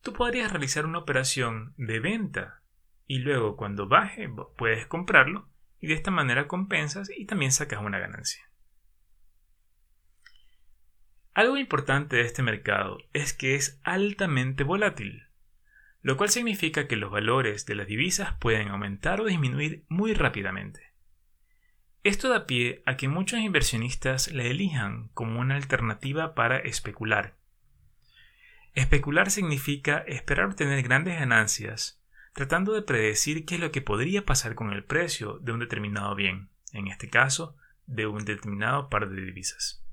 tú 0.00 0.14
podrías 0.14 0.50
realizar 0.50 0.86
una 0.86 1.00
operación 1.00 1.74
de 1.76 2.00
venta 2.00 2.62
y 3.06 3.18
luego 3.18 3.54
cuando 3.58 3.88
baje 3.88 4.26
puedes 4.56 4.86
comprarlo 4.86 5.50
y 5.80 5.88
de 5.88 5.94
esta 5.94 6.10
manera 6.10 6.48
compensas 6.48 7.10
y 7.14 7.26
también 7.26 7.52
sacas 7.52 7.82
una 7.82 7.98
ganancia. 7.98 8.50
Algo 11.34 11.58
importante 11.58 12.16
de 12.16 12.22
este 12.22 12.42
mercado 12.42 12.96
es 13.12 13.34
que 13.34 13.54
es 13.54 13.78
altamente 13.84 14.64
volátil, 14.64 15.27
lo 16.08 16.16
cual 16.16 16.30
significa 16.30 16.88
que 16.88 16.96
los 16.96 17.10
valores 17.10 17.66
de 17.66 17.74
las 17.74 17.86
divisas 17.86 18.32
pueden 18.40 18.68
aumentar 18.68 19.20
o 19.20 19.26
disminuir 19.26 19.84
muy 19.88 20.14
rápidamente. 20.14 20.94
Esto 22.02 22.30
da 22.30 22.46
pie 22.46 22.82
a 22.86 22.96
que 22.96 23.08
muchos 23.08 23.40
inversionistas 23.40 24.32
la 24.32 24.44
elijan 24.44 25.10
como 25.12 25.38
una 25.38 25.56
alternativa 25.56 26.34
para 26.34 26.60
especular. 26.60 27.36
Especular 28.72 29.30
significa 29.30 29.98
esperar 29.98 30.46
obtener 30.46 30.82
grandes 30.82 31.18
ganancias, 31.18 32.02
tratando 32.32 32.72
de 32.72 32.80
predecir 32.80 33.44
qué 33.44 33.56
es 33.56 33.60
lo 33.60 33.70
que 33.70 33.82
podría 33.82 34.24
pasar 34.24 34.54
con 34.54 34.72
el 34.72 34.84
precio 34.84 35.38
de 35.40 35.52
un 35.52 35.60
determinado 35.60 36.14
bien, 36.14 36.48
en 36.72 36.88
este 36.88 37.10
caso, 37.10 37.54
de 37.84 38.06
un 38.06 38.24
determinado 38.24 38.88
par 38.88 39.10
de 39.10 39.20
divisas. 39.20 39.84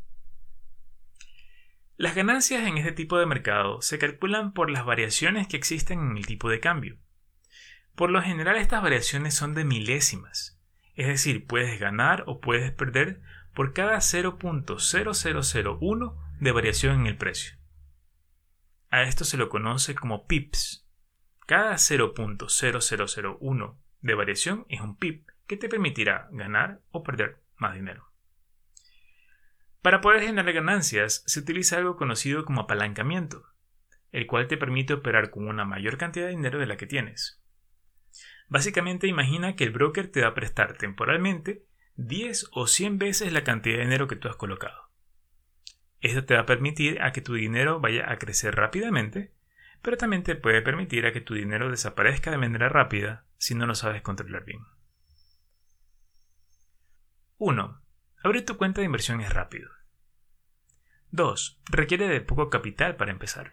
Las 1.98 2.14
ganancias 2.14 2.68
en 2.68 2.78
este 2.78 2.92
tipo 2.92 3.18
de 3.18 3.26
mercado 3.26 3.82
se 3.82 3.98
calculan 3.98 4.52
por 4.52 4.70
las 4.70 4.86
variaciones 4.86 5.48
que 5.48 5.56
existen 5.56 6.00
en 6.00 6.18
el 6.18 6.26
tipo 6.26 6.50
de 6.50 6.60
cambio. 6.60 6.98
Por 7.96 8.10
lo 8.10 8.22
general 8.22 8.58
estas 8.58 8.84
variaciones 8.84 9.34
son 9.34 9.54
de 9.54 9.64
milésimas, 9.64 10.60
es 10.96 11.08
decir, 11.08 11.48
puedes 11.48 11.80
ganar 11.80 12.26
o 12.28 12.42
puedes 12.42 12.74
perder 12.74 13.22
por 13.54 13.72
cada 13.72 13.96
0.0001 14.00 16.16
de 16.42 16.52
variación 16.52 17.00
en 17.00 17.08
el 17.08 17.16
precio. 17.16 17.56
A 18.90 19.04
esto 19.04 19.24
se 19.24 19.38
lo 19.38 19.48
conoce 19.48 19.96
como 19.96 20.28
pips. 20.28 20.86
Cada 21.46 21.76
0.0001 21.76 23.78
de 24.02 24.16
variación 24.16 24.66
es 24.68 24.82
un 24.82 24.98
pip 24.98 25.30
que 25.48 25.56
te 25.56 25.70
permitirá 25.70 26.28
ganar 26.34 26.82
o 26.92 27.04
perder 27.04 27.42
más 27.56 27.76
dinero. 27.76 28.12
Para 29.86 30.02
poder 30.02 30.24
generar 30.24 30.52
ganancias 30.52 31.22
se 31.28 31.40
utiliza 31.40 31.78
algo 31.78 31.96
conocido 31.96 32.44
como 32.44 32.62
apalancamiento, 32.62 33.46
el 34.12 34.26
cual 34.26 34.48
te 34.48 34.58
permite 34.58 34.94
operar 34.94 35.30
con 35.30 35.48
una 35.48 35.64
mayor 35.64 36.00
cantidad 36.00 36.26
de 36.26 36.32
dinero 36.32 36.58
de 36.58 36.66
la 36.66 36.76
que 36.76 36.88
tienes. 36.88 37.40
Básicamente 38.48 39.06
imagina 39.06 39.56
que 39.56 39.64
el 39.64 39.70
broker 39.70 40.08
te 40.08 40.22
va 40.22 40.30
a 40.30 40.34
prestar 40.34 40.76
temporalmente 40.76 41.68
10 41.98 42.48
o 42.54 42.66
100 42.66 42.98
veces 42.98 43.32
la 43.32 43.44
cantidad 43.44 43.78
de 43.78 43.84
dinero 43.84 44.08
que 44.08 44.16
tú 44.16 44.28
has 44.28 44.36
colocado. 44.38 44.90
Esto 46.02 46.26
te 46.26 46.34
va 46.34 46.40
a 46.40 46.46
permitir 46.48 47.00
a 47.04 47.12
que 47.12 47.22
tu 47.22 47.36
dinero 47.36 47.80
vaya 47.80 48.12
a 48.12 48.18
crecer 48.18 48.56
rápidamente, 48.56 49.36
pero 49.84 49.98
también 49.98 50.24
te 50.24 50.36
puede 50.36 50.64
permitir 50.64 51.06
a 51.06 51.14
que 51.14 51.22
tu 51.22 51.36
dinero 51.36 51.70
desaparezca 51.70 52.32
de 52.32 52.40
manera 52.40 52.70
rápida 52.70 53.28
si 53.38 53.54
no 53.54 53.68
lo 53.68 53.76
sabes 53.76 54.02
controlar 54.02 54.46
bien. 54.46 54.62
1. 57.38 57.85
Abrir 58.26 58.44
tu 58.44 58.58
cuenta 58.58 58.82
de 58.82 58.86
inversión 58.86 59.22
es 59.22 59.32
rápido. 59.32 59.70
2. 61.12 61.62
Requiere 61.66 62.08
de 62.08 62.22
poco 62.22 62.50
capital 62.50 62.96
para 62.96 63.12
empezar. 63.12 63.52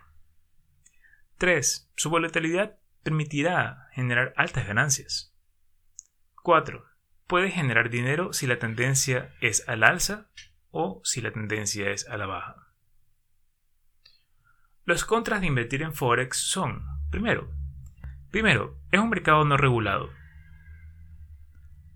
3. 1.37 1.93
Su 1.95 2.09
volatilidad 2.09 2.79
permitirá 3.03 3.91
generar 3.93 4.33
altas 4.35 4.67
ganancias. 4.67 5.37
4. 6.43 6.87
Puede 7.27 7.51
generar 7.51 7.91
dinero 7.91 8.33
si 8.33 8.47
la 8.47 8.59
tendencia 8.59 9.35
es 9.43 9.69
al 9.69 9.85
alza 9.85 10.31
o 10.71 11.03
si 11.05 11.21
la 11.21 11.33
tendencia 11.33 11.91
es 11.91 12.09
a 12.09 12.17
la 12.17 12.25
baja. 12.25 12.73
Los 14.87 15.05
contras 15.05 15.43
de 15.43 15.49
invertir 15.49 15.83
en 15.83 15.93
Forex 15.93 16.39
son, 16.39 16.83
primero, 17.11 17.53
primero, 18.31 18.79
es 18.91 18.99
un 18.99 19.11
mercado 19.11 19.45
no 19.45 19.59
regulado, 19.59 20.09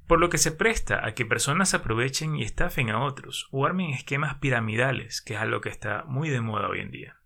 por 0.06 0.20
lo 0.20 0.30
que 0.30 0.38
se 0.38 0.52
presta 0.52 1.04
a 1.06 1.14
que 1.14 1.26
personas 1.26 1.74
aprovechen 1.74 2.36
y 2.36 2.42
estafen 2.42 2.90
a 2.90 3.02
otros 3.02 3.48
o 3.50 3.66
armen 3.66 3.90
esquemas 3.90 4.36
piramidales, 4.36 5.20
que 5.20 5.34
es 5.34 5.40
algo 5.40 5.60
que 5.60 5.68
está 5.68 6.04
muy 6.04 6.30
de 6.30 6.40
moda 6.40 6.68
hoy 6.68 6.80
en 6.80 6.90
día. 6.90 7.16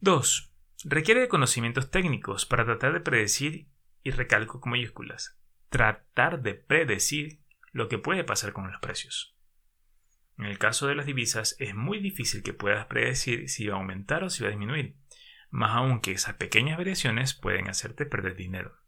2. 0.00 0.52
Requiere 0.84 1.20
de 1.20 1.28
conocimientos 1.28 1.90
técnicos 1.90 2.46
para 2.46 2.64
tratar 2.64 2.92
de 2.92 3.00
predecir, 3.00 3.68
y 4.02 4.12
recalco 4.12 4.60
con 4.60 4.70
mayúsculas, 4.70 5.38
tratar 5.68 6.40
de 6.40 6.54
predecir 6.54 7.42
lo 7.72 7.88
que 7.88 7.98
puede 7.98 8.24
pasar 8.24 8.52
con 8.52 8.66
los 8.66 8.80
precios. 8.80 9.36
En 10.38 10.46
el 10.46 10.58
caso 10.58 10.86
de 10.86 10.94
las 10.94 11.04
divisas 11.04 11.54
es 11.58 11.74
muy 11.74 11.98
difícil 12.00 12.42
que 12.42 12.54
puedas 12.54 12.86
predecir 12.86 13.50
si 13.50 13.66
va 13.66 13.74
a 13.74 13.78
aumentar 13.78 14.24
o 14.24 14.30
si 14.30 14.42
va 14.42 14.48
a 14.48 14.52
disminuir, 14.52 14.96
más 15.50 15.76
aún 15.76 16.00
que 16.00 16.12
esas 16.12 16.34
pequeñas 16.34 16.78
variaciones 16.78 17.34
pueden 17.34 17.68
hacerte 17.68 18.06
perder 18.06 18.36
dinero. 18.36 18.79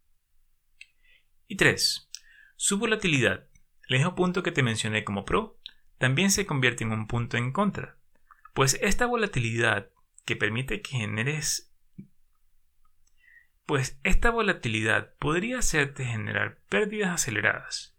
Y 1.53 1.57
3. 1.57 2.09
Su 2.57 2.79
volatilidad, 2.79 3.47
el 3.87 3.99
mismo 3.99 4.15
punto 4.15 4.43
que 4.43 4.53
te 4.53 4.63
mencioné 4.63 5.05
como 5.05 5.27
pro, 5.27 5.61
también 5.99 6.31
se 6.31 6.47
convierte 6.47 6.83
en 6.83 6.93
un 6.93 7.07
punto 7.07 7.37
en 7.37 7.53
contra, 7.53 7.99
pues 8.55 8.79
esta 8.81 9.05
volatilidad 9.05 9.91
que 10.25 10.35
permite 10.35 10.81
que 10.81 10.97
generes 10.97 11.71
pues 13.67 14.01
esta 14.03 14.31
volatilidad 14.31 15.13
podría 15.19 15.59
hacerte 15.59 16.07
generar 16.07 16.63
pérdidas 16.71 17.11
aceleradas. 17.11 17.99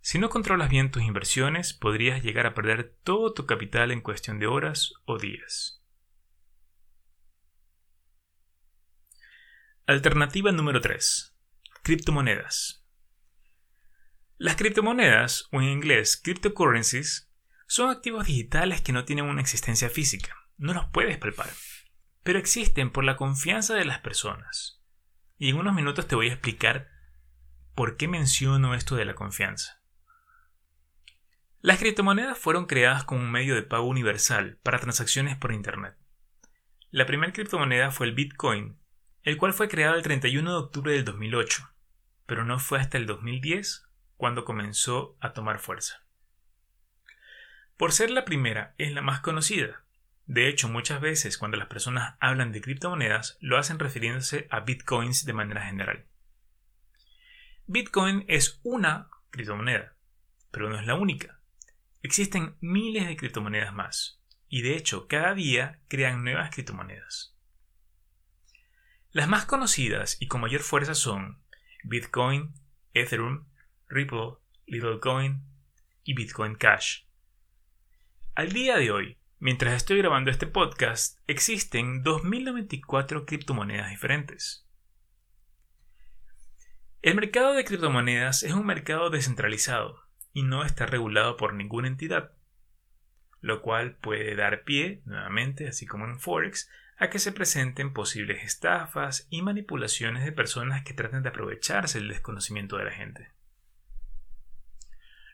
Si 0.00 0.18
no 0.18 0.30
controlas 0.30 0.68
bien 0.68 0.90
tus 0.90 1.04
inversiones, 1.04 1.74
podrías 1.74 2.24
llegar 2.24 2.46
a 2.46 2.54
perder 2.54 2.96
todo 3.04 3.34
tu 3.34 3.46
capital 3.46 3.92
en 3.92 4.00
cuestión 4.00 4.40
de 4.40 4.48
horas 4.48 4.94
o 5.04 5.16
días. 5.16 5.83
Alternativa 9.86 10.50
número 10.50 10.80
3. 10.80 11.36
Criptomonedas. 11.82 12.86
Las 14.38 14.56
criptomonedas, 14.56 15.46
o 15.52 15.60
en 15.60 15.68
inglés 15.68 16.18
cryptocurrencies, 16.24 17.30
son 17.66 17.90
activos 17.90 18.24
digitales 18.24 18.80
que 18.80 18.94
no 18.94 19.04
tienen 19.04 19.26
una 19.26 19.42
existencia 19.42 19.90
física, 19.90 20.34
no 20.56 20.72
los 20.72 20.86
puedes 20.86 21.18
palpar, 21.18 21.50
pero 22.22 22.38
existen 22.38 22.92
por 22.92 23.04
la 23.04 23.18
confianza 23.18 23.74
de 23.74 23.84
las 23.84 23.98
personas. 23.98 24.82
Y 25.36 25.50
en 25.50 25.58
unos 25.58 25.74
minutos 25.74 26.08
te 26.08 26.14
voy 26.14 26.30
a 26.30 26.32
explicar 26.32 26.88
por 27.74 27.98
qué 27.98 28.08
menciono 28.08 28.74
esto 28.74 28.96
de 28.96 29.04
la 29.04 29.14
confianza. 29.14 29.82
Las 31.60 31.78
criptomonedas 31.78 32.38
fueron 32.38 32.64
creadas 32.64 33.04
como 33.04 33.20
un 33.20 33.30
medio 33.30 33.54
de 33.54 33.62
pago 33.62 33.86
universal 33.86 34.58
para 34.62 34.78
transacciones 34.78 35.36
por 35.36 35.52
Internet. 35.52 35.94
La 36.90 37.04
primera 37.04 37.34
criptomoneda 37.34 37.90
fue 37.90 38.06
el 38.06 38.14
Bitcoin, 38.14 38.78
el 39.24 39.38
cual 39.38 39.54
fue 39.54 39.68
creado 39.68 39.96
el 39.96 40.02
31 40.02 40.50
de 40.50 40.56
octubre 40.56 40.92
del 40.92 41.04
2008, 41.04 41.70
pero 42.26 42.44
no 42.44 42.58
fue 42.58 42.78
hasta 42.78 42.98
el 42.98 43.06
2010 43.06 43.88
cuando 44.16 44.44
comenzó 44.44 45.16
a 45.20 45.32
tomar 45.32 45.58
fuerza. 45.58 46.04
Por 47.78 47.92
ser 47.92 48.10
la 48.10 48.24
primera, 48.24 48.74
es 48.78 48.92
la 48.92 49.02
más 49.02 49.20
conocida. 49.20 49.82
De 50.26 50.48
hecho, 50.48 50.68
muchas 50.68 51.00
veces 51.00 51.38
cuando 51.38 51.56
las 51.56 51.68
personas 51.68 52.16
hablan 52.20 52.52
de 52.52 52.60
criptomonedas, 52.60 53.38
lo 53.40 53.58
hacen 53.58 53.78
refiriéndose 53.78 54.46
a 54.50 54.60
bitcoins 54.60 55.24
de 55.24 55.32
manera 55.32 55.66
general. 55.66 56.04
Bitcoin 57.66 58.24
es 58.28 58.60
una 58.62 59.08
criptomoneda, 59.30 59.96
pero 60.50 60.68
no 60.68 60.78
es 60.78 60.86
la 60.86 60.94
única. 60.94 61.40
Existen 62.02 62.56
miles 62.60 63.06
de 63.06 63.16
criptomonedas 63.16 63.72
más, 63.72 64.20
y 64.48 64.60
de 64.60 64.76
hecho 64.76 65.08
cada 65.08 65.34
día 65.34 65.80
crean 65.88 66.22
nuevas 66.24 66.50
criptomonedas. 66.54 67.33
Las 69.14 69.28
más 69.28 69.46
conocidas 69.46 70.16
y 70.18 70.26
con 70.26 70.40
mayor 70.40 70.62
fuerza 70.62 70.92
son 70.96 71.38
Bitcoin, 71.84 72.52
Ethereum, 72.94 73.46
Ripple, 73.86 74.38
Littlecoin 74.66 75.40
y 76.02 76.14
Bitcoin 76.14 76.56
Cash. 76.56 77.04
Al 78.34 78.50
día 78.50 78.76
de 78.76 78.90
hoy, 78.90 79.16
mientras 79.38 79.74
estoy 79.74 79.98
grabando 79.98 80.32
este 80.32 80.48
podcast, 80.48 81.20
existen 81.28 82.02
2.094 82.02 83.24
criptomonedas 83.24 83.90
diferentes. 83.90 84.66
El 87.00 87.14
mercado 87.14 87.52
de 87.54 87.64
criptomonedas 87.64 88.42
es 88.42 88.52
un 88.52 88.66
mercado 88.66 89.10
descentralizado 89.10 90.08
y 90.32 90.42
no 90.42 90.64
está 90.64 90.86
regulado 90.86 91.36
por 91.36 91.54
ninguna 91.54 91.86
entidad, 91.86 92.32
lo 93.40 93.62
cual 93.62 93.94
puede 93.94 94.34
dar 94.34 94.64
pie, 94.64 95.02
nuevamente, 95.04 95.68
así 95.68 95.86
como 95.86 96.04
en 96.04 96.18
Forex, 96.18 96.68
a 96.96 97.10
que 97.10 97.18
se 97.18 97.32
presenten 97.32 97.92
posibles 97.92 98.44
estafas 98.44 99.26
y 99.30 99.42
manipulaciones 99.42 100.24
de 100.24 100.32
personas 100.32 100.84
que 100.84 100.94
traten 100.94 101.22
de 101.22 101.28
aprovecharse 101.28 101.98
del 101.98 102.08
desconocimiento 102.08 102.76
de 102.76 102.84
la 102.84 102.92
gente. 102.92 103.32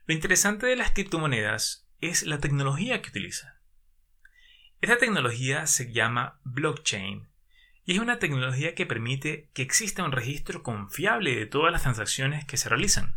Lo 0.06 0.14
interesante 0.14 0.66
de 0.66 0.76
las 0.76 0.92
criptomonedas 0.92 1.86
es 2.00 2.24
la 2.24 2.38
tecnología 2.38 3.02
que 3.02 3.10
utiliza. 3.10 3.60
Esta 4.80 4.96
tecnología 4.96 5.66
se 5.66 5.92
llama 5.92 6.40
blockchain 6.44 7.28
y 7.84 7.92
es 7.92 7.98
una 7.98 8.18
tecnología 8.18 8.74
que 8.74 8.86
permite 8.86 9.50
que 9.52 9.62
exista 9.62 10.04
un 10.04 10.12
registro 10.12 10.62
confiable 10.62 11.34
de 11.36 11.46
todas 11.46 11.70
las 11.70 11.82
transacciones 11.82 12.44
que 12.44 12.56
se 12.56 12.68
realizan. 12.68 13.16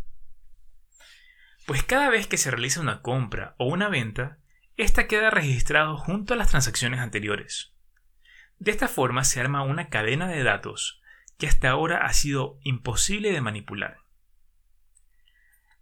Pues 1.66 1.84
cada 1.84 2.10
vez 2.10 2.28
que 2.28 2.38
se 2.38 2.52
realiza 2.52 2.82
una 2.82 3.02
compra 3.02 3.56
o 3.58 3.68
una 3.68 3.88
venta, 3.88 4.40
esta 4.76 5.08
queda 5.08 5.30
registrado 5.30 5.98
junto 5.98 6.34
a 6.34 6.38
las 6.38 6.50
transacciones 6.50 7.00
anteriores. 7.00 7.73
De 8.64 8.72
esta 8.72 8.88
forma 8.88 9.26
se 9.26 9.42
arma 9.42 9.62
una 9.62 9.90
cadena 9.90 10.26
de 10.30 10.42
datos 10.42 11.02
que 11.38 11.48
hasta 11.48 11.70
ahora 11.70 12.06
ha 12.06 12.14
sido 12.14 12.60
imposible 12.64 13.34
de 13.34 13.42
manipular. 13.42 13.98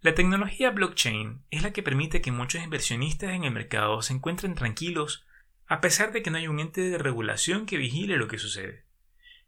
La 0.00 0.16
tecnología 0.16 0.70
blockchain 0.70 1.44
es 1.52 1.62
la 1.62 1.72
que 1.72 1.84
permite 1.84 2.20
que 2.20 2.32
muchos 2.32 2.60
inversionistas 2.60 3.34
en 3.34 3.44
el 3.44 3.52
mercado 3.52 4.02
se 4.02 4.14
encuentren 4.14 4.56
tranquilos 4.56 5.24
a 5.68 5.80
pesar 5.80 6.10
de 6.10 6.24
que 6.24 6.32
no 6.32 6.38
hay 6.38 6.48
un 6.48 6.58
ente 6.58 6.80
de 6.80 6.98
regulación 6.98 7.66
que 7.66 7.76
vigile 7.76 8.16
lo 8.16 8.26
que 8.26 8.38
sucede, 8.38 8.84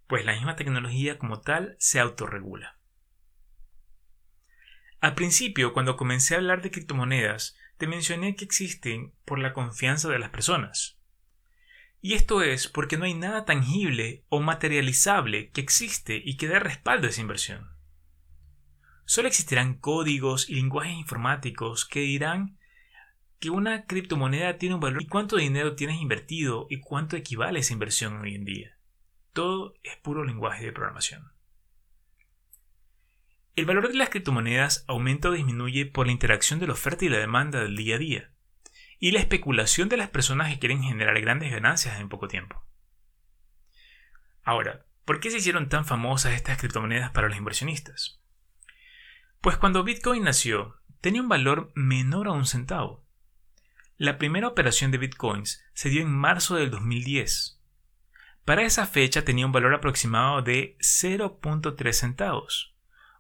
pues 0.07 0.25
la 0.25 0.35
misma 0.35 0.55
tecnología 0.55 1.19
como 1.19 1.41
tal 1.41 1.75
se 1.81 1.99
autorregula. 1.99 2.79
Al 5.01 5.17
principio, 5.17 5.73
cuando 5.73 5.97
comencé 5.97 6.35
a 6.35 6.39
hablar 6.39 6.63
de 6.63 6.71
criptomonedas, 6.71 7.57
te 7.79 7.89
mencioné 7.89 8.37
que 8.37 8.45
existen 8.45 9.13
por 9.25 9.41
la 9.41 9.53
confianza 9.53 10.09
de 10.09 10.21
las 10.21 10.31
personas. 10.31 11.01
Y 12.05 12.13
esto 12.13 12.43
es 12.43 12.69
porque 12.69 12.99
no 12.99 13.07
hay 13.07 13.15
nada 13.15 13.47
tangible 13.47 14.27
o 14.29 14.43
materializable 14.43 15.49
que 15.53 15.63
existe 15.63 16.21
y 16.23 16.37
que 16.37 16.47
dé 16.47 16.59
respaldo 16.59 17.07
a 17.07 17.11
esa 17.11 17.23
inversión. 17.23 17.71
Solo 19.07 19.27
existirán 19.27 19.79
códigos 19.79 20.51
y 20.51 20.57
lenguajes 20.57 20.93
informáticos 20.93 21.87
que 21.87 22.01
dirán 22.01 22.59
que 23.39 23.49
una 23.49 23.87
criptomoneda 23.87 24.59
tiene 24.59 24.75
un 24.75 24.83
valor 24.83 25.01
y 25.01 25.07
cuánto 25.07 25.37
dinero 25.37 25.77
tienes 25.77 25.99
invertido 25.99 26.67
y 26.69 26.81
cuánto 26.81 27.17
equivale 27.17 27.61
esa 27.61 27.73
inversión 27.73 28.21
hoy 28.21 28.35
en 28.35 28.45
día. 28.45 28.79
Todo 29.33 29.73
es 29.83 29.97
puro 29.97 30.25
lenguaje 30.25 30.63
de 30.63 30.73
programación. 30.73 31.33
El 33.57 33.65
valor 33.65 33.89
de 33.89 33.95
las 33.95 34.11
criptomonedas 34.11 34.85
aumenta 34.89 35.31
o 35.31 35.33
disminuye 35.33 35.87
por 35.87 36.05
la 36.05 36.13
interacción 36.13 36.61
de 36.61 36.67
la 36.67 36.75
oferta 36.75 37.07
y 37.07 37.09
la 37.09 37.17
demanda 37.17 37.63
del 37.63 37.77
día 37.77 37.97
a 37.97 37.99
día, 37.99 38.34
y 38.99 39.13
la 39.13 39.21
especulación 39.21 39.89
de 39.89 39.97
las 39.97 40.11
personas 40.11 40.53
que 40.53 40.59
quieren 40.59 40.83
generar 40.83 41.21
grandes 41.21 41.51
ganancias 41.51 42.01
en 42.01 42.09
poco 42.09 42.29
tiempo. 42.29 42.65
Ahora, 44.43 44.87
¿por 45.05 45.21
qué 45.21 45.31
se 45.31 45.39
hicieron 45.39 45.69
tan 45.69 45.85
famosas 45.85 46.35
estas 46.35 46.59
criptomonedas 46.59 47.11
para 47.11 47.29
los 47.29 47.37
inversionistas? 47.37 48.21
Pues 49.41 49.57
cuando 49.57 49.85
Bitcoin 49.85 50.25
nació, 50.25 50.77
tenía 51.01 51.23
un 51.23 51.29
valor 51.29 51.73
menor 51.75 52.29
a 52.29 52.33
un 52.33 52.47
centavo. 52.47 53.05
La 53.97 54.19
primera 54.19 54.49
operación 54.49 54.91
de 54.91 54.99
Bitcoins 54.99 55.65
se 55.73 55.89
dio 55.89 56.03
en 56.03 56.11
marzo 56.11 56.57
del 56.57 56.71
2010. 56.71 57.61
Para 58.45 58.63
esa 58.63 58.87
fecha 58.87 59.25
tenía 59.25 59.47
un 59.47 59.53
valor 59.53 59.75
aproximado 59.75 60.43
de 60.43 60.77
0.3 60.81 61.93
centavos 61.93 62.75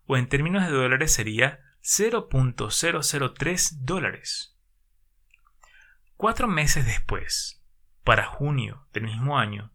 o 0.06 0.16
en 0.16 0.28
términos 0.28 0.64
de 0.64 0.70
dólares 0.70 1.12
sería 1.12 1.60
0.003 1.82 3.70
dólares. 3.80 4.53
Cuatro 6.16 6.46
meses 6.46 6.86
después, 6.86 7.60
para 8.04 8.26
junio 8.26 8.86
del 8.92 9.04
mismo 9.04 9.36
año, 9.36 9.72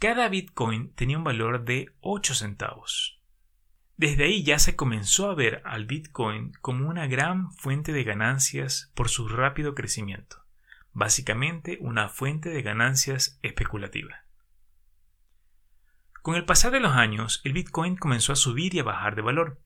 cada 0.00 0.28
Bitcoin 0.28 0.92
tenía 0.94 1.16
un 1.16 1.24
valor 1.24 1.64
de 1.64 1.94
8 2.00 2.34
centavos. 2.34 3.22
Desde 3.96 4.24
ahí 4.24 4.42
ya 4.42 4.58
se 4.58 4.74
comenzó 4.74 5.30
a 5.30 5.34
ver 5.36 5.62
al 5.64 5.86
Bitcoin 5.86 6.52
como 6.60 6.88
una 6.88 7.06
gran 7.06 7.52
fuente 7.52 7.92
de 7.92 8.02
ganancias 8.02 8.90
por 8.96 9.08
su 9.08 9.28
rápido 9.28 9.76
crecimiento, 9.76 10.44
básicamente 10.92 11.78
una 11.80 12.08
fuente 12.08 12.50
de 12.50 12.62
ganancias 12.62 13.38
especulativa. 13.42 14.24
Con 16.20 16.34
el 16.34 16.44
pasar 16.44 16.72
de 16.72 16.80
los 16.80 16.92
años, 16.92 17.40
el 17.44 17.52
Bitcoin 17.52 17.96
comenzó 17.96 18.32
a 18.32 18.36
subir 18.36 18.74
y 18.74 18.80
a 18.80 18.84
bajar 18.84 19.14
de 19.14 19.22
valor, 19.22 19.60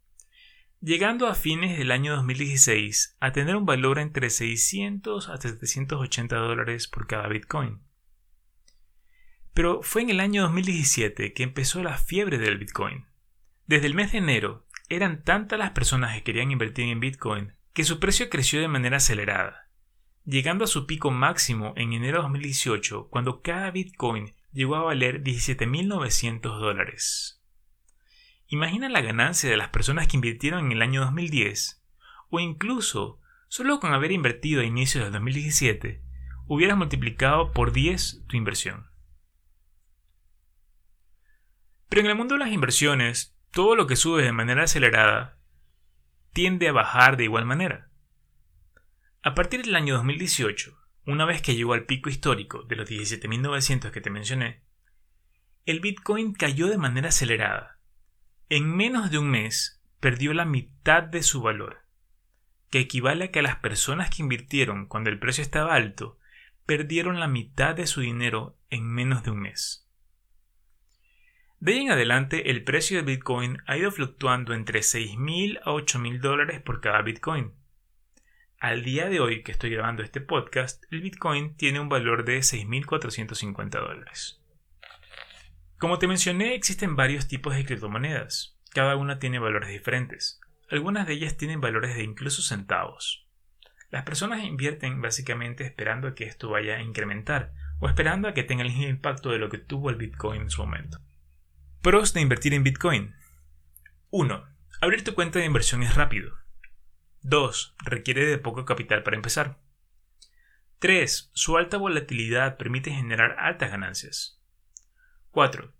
llegando 0.80 1.26
a 1.26 1.34
fines 1.34 1.76
del 1.76 1.90
año 1.90 2.14
2016 2.16 3.16
a 3.18 3.32
tener 3.32 3.56
un 3.56 3.66
valor 3.66 3.98
entre 3.98 4.30
600 4.30 5.28
a 5.28 5.36
780 5.36 6.36
dólares 6.36 6.86
por 6.86 7.06
cada 7.06 7.26
Bitcoin. 7.28 7.80
Pero 9.54 9.82
fue 9.82 10.02
en 10.02 10.10
el 10.10 10.20
año 10.20 10.42
2017 10.42 11.32
que 11.32 11.42
empezó 11.42 11.82
la 11.82 11.98
fiebre 11.98 12.38
del 12.38 12.58
Bitcoin. 12.58 13.06
Desde 13.66 13.88
el 13.88 13.94
mes 13.94 14.12
de 14.12 14.18
enero, 14.18 14.66
eran 14.88 15.24
tantas 15.24 15.58
las 15.58 15.72
personas 15.72 16.14
que 16.14 16.22
querían 16.22 16.52
invertir 16.52 16.86
en 16.86 17.00
Bitcoin 17.00 17.54
que 17.72 17.84
su 17.84 17.98
precio 17.98 18.30
creció 18.30 18.60
de 18.60 18.68
manera 18.68 18.98
acelerada, 18.98 19.70
llegando 20.24 20.64
a 20.64 20.68
su 20.68 20.86
pico 20.86 21.10
máximo 21.10 21.74
en 21.76 21.92
enero 21.92 22.18
de 22.18 22.22
2018 22.22 23.08
cuando 23.08 23.42
cada 23.42 23.70
Bitcoin 23.72 24.34
llegó 24.52 24.76
a 24.76 24.82
valer 24.82 25.24
17.900 25.24 26.40
dólares. 26.40 27.37
Imagina 28.50 28.88
la 28.88 29.02
ganancia 29.02 29.50
de 29.50 29.58
las 29.58 29.68
personas 29.68 30.08
que 30.08 30.16
invirtieron 30.16 30.66
en 30.66 30.72
el 30.72 30.82
año 30.82 31.02
2010, 31.02 31.84
o 32.30 32.40
incluso 32.40 33.20
solo 33.48 33.78
con 33.78 33.92
haber 33.92 34.10
invertido 34.10 34.62
a 34.62 34.64
inicios 34.64 35.04
del 35.04 35.12
2017, 35.12 36.02
hubieras 36.46 36.78
multiplicado 36.78 37.52
por 37.52 37.72
10 37.72 38.24
tu 38.26 38.36
inversión. 38.38 38.86
Pero 41.90 42.00
en 42.00 42.06
el 42.06 42.16
mundo 42.16 42.34
de 42.34 42.40
las 42.40 42.52
inversiones, 42.52 43.36
todo 43.52 43.76
lo 43.76 43.86
que 43.86 43.96
sube 43.96 44.22
de 44.22 44.32
manera 44.32 44.64
acelerada 44.64 45.38
tiende 46.32 46.68
a 46.68 46.72
bajar 46.72 47.18
de 47.18 47.24
igual 47.24 47.44
manera. 47.44 47.90
A 49.22 49.34
partir 49.34 49.62
del 49.62 49.76
año 49.76 49.94
2018, 49.96 50.74
una 51.04 51.26
vez 51.26 51.42
que 51.42 51.54
llegó 51.54 51.74
al 51.74 51.84
pico 51.84 52.08
histórico 52.08 52.62
de 52.62 52.76
los 52.76 52.88
17.900 52.88 53.90
que 53.90 54.00
te 54.00 54.10
mencioné, 54.10 54.62
el 55.66 55.80
Bitcoin 55.80 56.32
cayó 56.32 56.68
de 56.68 56.78
manera 56.78 57.08
acelerada. 57.08 57.77
En 58.48 58.74
menos 58.74 59.10
de 59.10 59.18
un 59.18 59.30
mes 59.30 59.82
perdió 60.00 60.32
la 60.32 60.44
mitad 60.44 61.02
de 61.02 61.22
su 61.22 61.42
valor, 61.42 61.82
que 62.70 62.80
equivale 62.80 63.26
a 63.26 63.30
que 63.30 63.42
las 63.42 63.56
personas 63.56 64.10
que 64.10 64.22
invirtieron 64.22 64.86
cuando 64.86 65.10
el 65.10 65.18
precio 65.18 65.42
estaba 65.42 65.74
alto 65.74 66.18
perdieron 66.66 67.20
la 67.20 67.28
mitad 67.28 67.74
de 67.74 67.86
su 67.86 68.00
dinero 68.00 68.56
en 68.70 68.86
menos 68.86 69.22
de 69.22 69.30
un 69.30 69.40
mes. 69.40 69.86
De 71.60 71.72
ahí 71.72 71.80
en 71.80 71.90
adelante, 71.90 72.50
el 72.50 72.62
precio 72.64 72.96
del 72.98 73.06
Bitcoin 73.06 73.58
ha 73.66 73.76
ido 73.76 73.90
fluctuando 73.90 74.54
entre 74.54 74.80
6.000 74.80 75.60
a 75.64 75.72
8.000 75.72 76.20
dólares 76.20 76.60
por 76.60 76.80
cada 76.80 77.02
Bitcoin, 77.02 77.52
al 78.60 78.82
día 78.82 79.08
de 79.08 79.20
hoy 79.20 79.44
que 79.44 79.52
estoy 79.52 79.70
grabando 79.70 80.02
este 80.02 80.20
podcast, 80.20 80.82
el 80.90 81.00
Bitcoin 81.00 81.54
tiene 81.54 81.78
un 81.78 81.88
valor 81.88 82.24
de 82.24 82.40
6.450 82.40 83.70
dólares. 83.70 84.42
Como 85.78 86.00
te 86.00 86.08
mencioné, 86.08 86.54
existen 86.54 86.96
varios 86.96 87.28
tipos 87.28 87.54
de 87.54 87.64
criptomonedas. 87.64 88.58
Cada 88.72 88.96
una 88.96 89.20
tiene 89.20 89.38
valores 89.38 89.70
diferentes. 89.70 90.40
Algunas 90.70 91.06
de 91.06 91.14
ellas 91.14 91.36
tienen 91.36 91.60
valores 91.60 91.94
de 91.94 92.02
incluso 92.02 92.42
centavos. 92.42 93.28
Las 93.90 94.02
personas 94.02 94.42
invierten 94.42 95.00
básicamente 95.00 95.64
esperando 95.64 96.08
a 96.08 96.14
que 96.16 96.24
esto 96.24 96.50
vaya 96.50 96.76
a 96.76 96.82
incrementar 96.82 97.52
o 97.78 97.88
esperando 97.88 98.26
a 98.26 98.34
que 98.34 98.42
tenga 98.42 98.64
el 98.64 98.70
mismo 98.70 98.88
impacto 98.88 99.30
de 99.30 99.38
lo 99.38 99.48
que 99.50 99.58
tuvo 99.58 99.88
el 99.88 99.96
Bitcoin 99.96 100.42
en 100.42 100.50
su 100.50 100.62
momento. 100.62 100.98
Pros 101.80 102.12
de 102.12 102.22
invertir 102.22 102.54
en 102.54 102.64
Bitcoin. 102.64 103.14
1. 104.10 104.44
Abrir 104.80 105.04
tu 105.04 105.14
cuenta 105.14 105.38
de 105.38 105.44
inversión 105.44 105.84
es 105.84 105.94
rápido. 105.94 106.32
2. 107.22 107.76
Requiere 107.84 108.26
de 108.26 108.38
poco 108.38 108.64
capital 108.64 109.04
para 109.04 109.16
empezar. 109.16 109.60
3. 110.80 111.30
Su 111.32 111.56
alta 111.56 111.76
volatilidad 111.76 112.56
permite 112.56 112.90
generar 112.90 113.36
altas 113.38 113.70
ganancias. 113.70 114.37
4. 115.38 115.72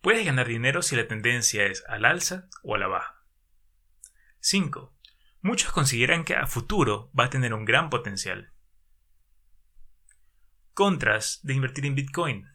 Puedes 0.00 0.26
ganar 0.26 0.48
dinero 0.48 0.82
si 0.82 0.96
la 0.96 1.06
tendencia 1.06 1.66
es 1.66 1.84
al 1.86 2.04
alza 2.04 2.48
o 2.64 2.74
a 2.74 2.78
la 2.78 2.88
baja. 2.88 3.22
5. 4.40 4.92
Muchos 5.40 5.70
consideran 5.70 6.24
que 6.24 6.34
a 6.34 6.48
futuro 6.48 7.12
va 7.16 7.26
a 7.26 7.30
tener 7.30 7.54
un 7.54 7.64
gran 7.64 7.90
potencial. 7.90 8.52
Contras 10.72 11.38
de 11.44 11.54
invertir 11.54 11.86
en 11.86 11.94
Bitcoin. 11.94 12.48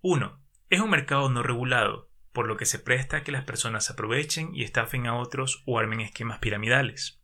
1. 0.00 0.42
Es 0.68 0.80
un 0.80 0.90
mercado 0.90 1.28
no 1.28 1.44
regulado, 1.44 2.10
por 2.32 2.48
lo 2.48 2.56
que 2.56 2.66
se 2.66 2.80
presta 2.80 3.18
a 3.18 3.22
que 3.22 3.30
las 3.30 3.44
personas 3.44 3.88
aprovechen 3.88 4.52
y 4.52 4.64
estafen 4.64 5.06
a 5.06 5.14
otros 5.14 5.62
o 5.64 5.78
armen 5.78 6.00
esquemas 6.00 6.40
piramidales. 6.40 7.22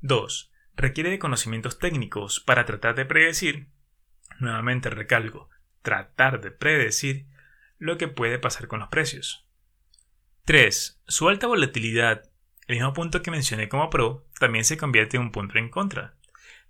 2. 0.00 0.50
Requiere 0.76 1.10
de 1.10 1.18
conocimientos 1.18 1.78
técnicos 1.78 2.40
para 2.40 2.64
tratar 2.64 2.94
de 2.94 3.04
predecir, 3.04 3.68
nuevamente 4.40 4.88
recalco, 4.88 5.50
tratar 5.82 6.40
de 6.40 6.50
predecir 6.50 7.26
lo 7.78 7.98
que 7.98 8.08
puede 8.08 8.38
pasar 8.38 8.68
con 8.68 8.80
los 8.80 8.88
precios. 8.88 9.46
3. 10.44 11.02
Su 11.06 11.28
alta 11.28 11.46
volatilidad, 11.46 12.30
el 12.66 12.76
mismo 12.76 12.92
punto 12.92 13.22
que 13.22 13.30
mencioné 13.30 13.68
como 13.68 13.90
pro, 13.90 14.26
también 14.38 14.64
se 14.64 14.76
convierte 14.76 15.16
en 15.16 15.24
un 15.24 15.32
punto 15.32 15.58
en 15.58 15.68
contra, 15.68 16.16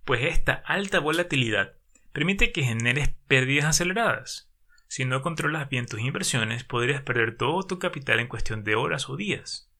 pues 0.05 0.25
esta 0.25 0.55
alta 0.67 1.01
volatilidad 1.01 1.75
permite 2.13 2.53
que 2.53 2.65
generes 2.65 3.11
pérdidas 3.27 3.67
aceleradas, 3.67 4.49
si 4.89 5.05
no 5.05 5.21
controlas 5.21 5.69
bien 5.69 5.87
tus 5.87 6.01
inversiones, 6.01 6.65
podrías 6.65 7.03
perder 7.03 7.37
todo 7.37 7.63
tu 7.63 7.79
capital 7.79 8.21
en 8.21 8.27
cuestión 8.27 8.65
de 8.65 8.75
horas 8.75 9.11
o 9.11 9.17
días. 9.17 9.71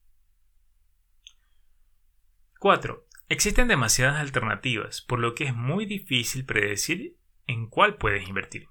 4. 2.59 3.07
Existen 3.27 3.67
demasiadas 3.67 4.19
alternativas, 4.19 5.01
por 5.01 5.19
lo 5.19 5.33
que 5.33 5.45
es 5.45 5.55
muy 5.55 5.85
difícil 5.87 6.45
predecir 6.45 7.17
en 7.47 7.67
cuál 7.67 7.95
puedes 7.95 8.27
invertir. 8.27 8.69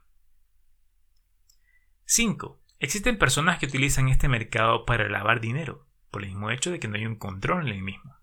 5. 2.11 2.59
Existen 2.79 3.18
personas 3.18 3.59
que 3.59 3.66
utilizan 3.66 4.09
este 4.09 4.29
mercado 4.29 4.87
para 4.87 5.11
lavar 5.11 5.42
dinero, 5.42 5.87
por 6.11 6.23
el 6.23 6.31
mismo 6.31 6.51
hecho 6.51 6.71
de 6.71 6.81
que 6.81 6.88
no 6.88 6.97
hay 6.97 7.05
un 7.05 7.16
control 7.16 7.68
en 7.68 7.75
el 7.75 7.83
mismo. 7.83 8.16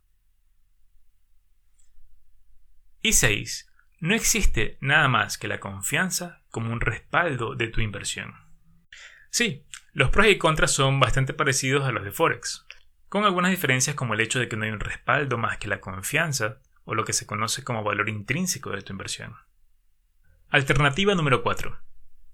Y 3.03 3.13
6. 3.13 3.71
No 3.99 4.15
existe 4.15 4.79
nada 4.81 5.07
más 5.07 5.37
que 5.37 5.47
la 5.47 5.59
confianza 5.59 6.41
como 6.49 6.73
un 6.73 6.81
respaldo 6.81 7.53
de 7.53 7.67
tu 7.67 7.79
inversión. 7.79 8.33
Sí, 9.29 9.67
los 9.93 10.09
pros 10.09 10.29
y 10.29 10.39
contras 10.39 10.71
son 10.71 10.99
bastante 10.99 11.35
parecidos 11.35 11.85
a 11.85 11.91
los 11.91 12.03
de 12.03 12.11
Forex. 12.11 12.65
con 13.07 13.23
algunas 13.23 13.51
diferencias 13.51 13.95
como 13.95 14.15
el 14.15 14.19
hecho 14.19 14.39
de 14.39 14.49
que 14.49 14.57
no 14.57 14.65
hay 14.65 14.71
un 14.71 14.79
respaldo 14.79 15.37
más 15.37 15.59
que 15.59 15.67
la 15.67 15.79
confianza 15.79 16.57
o 16.85 16.95
lo 16.95 17.05
que 17.05 17.13
se 17.13 17.27
conoce 17.27 17.63
como 17.63 17.83
valor 17.83 18.09
intrínseco 18.09 18.71
de 18.71 18.81
tu 18.81 18.93
inversión. 18.93 19.35
Alternativa 20.49 21.13
número 21.13 21.43
4. 21.43 21.79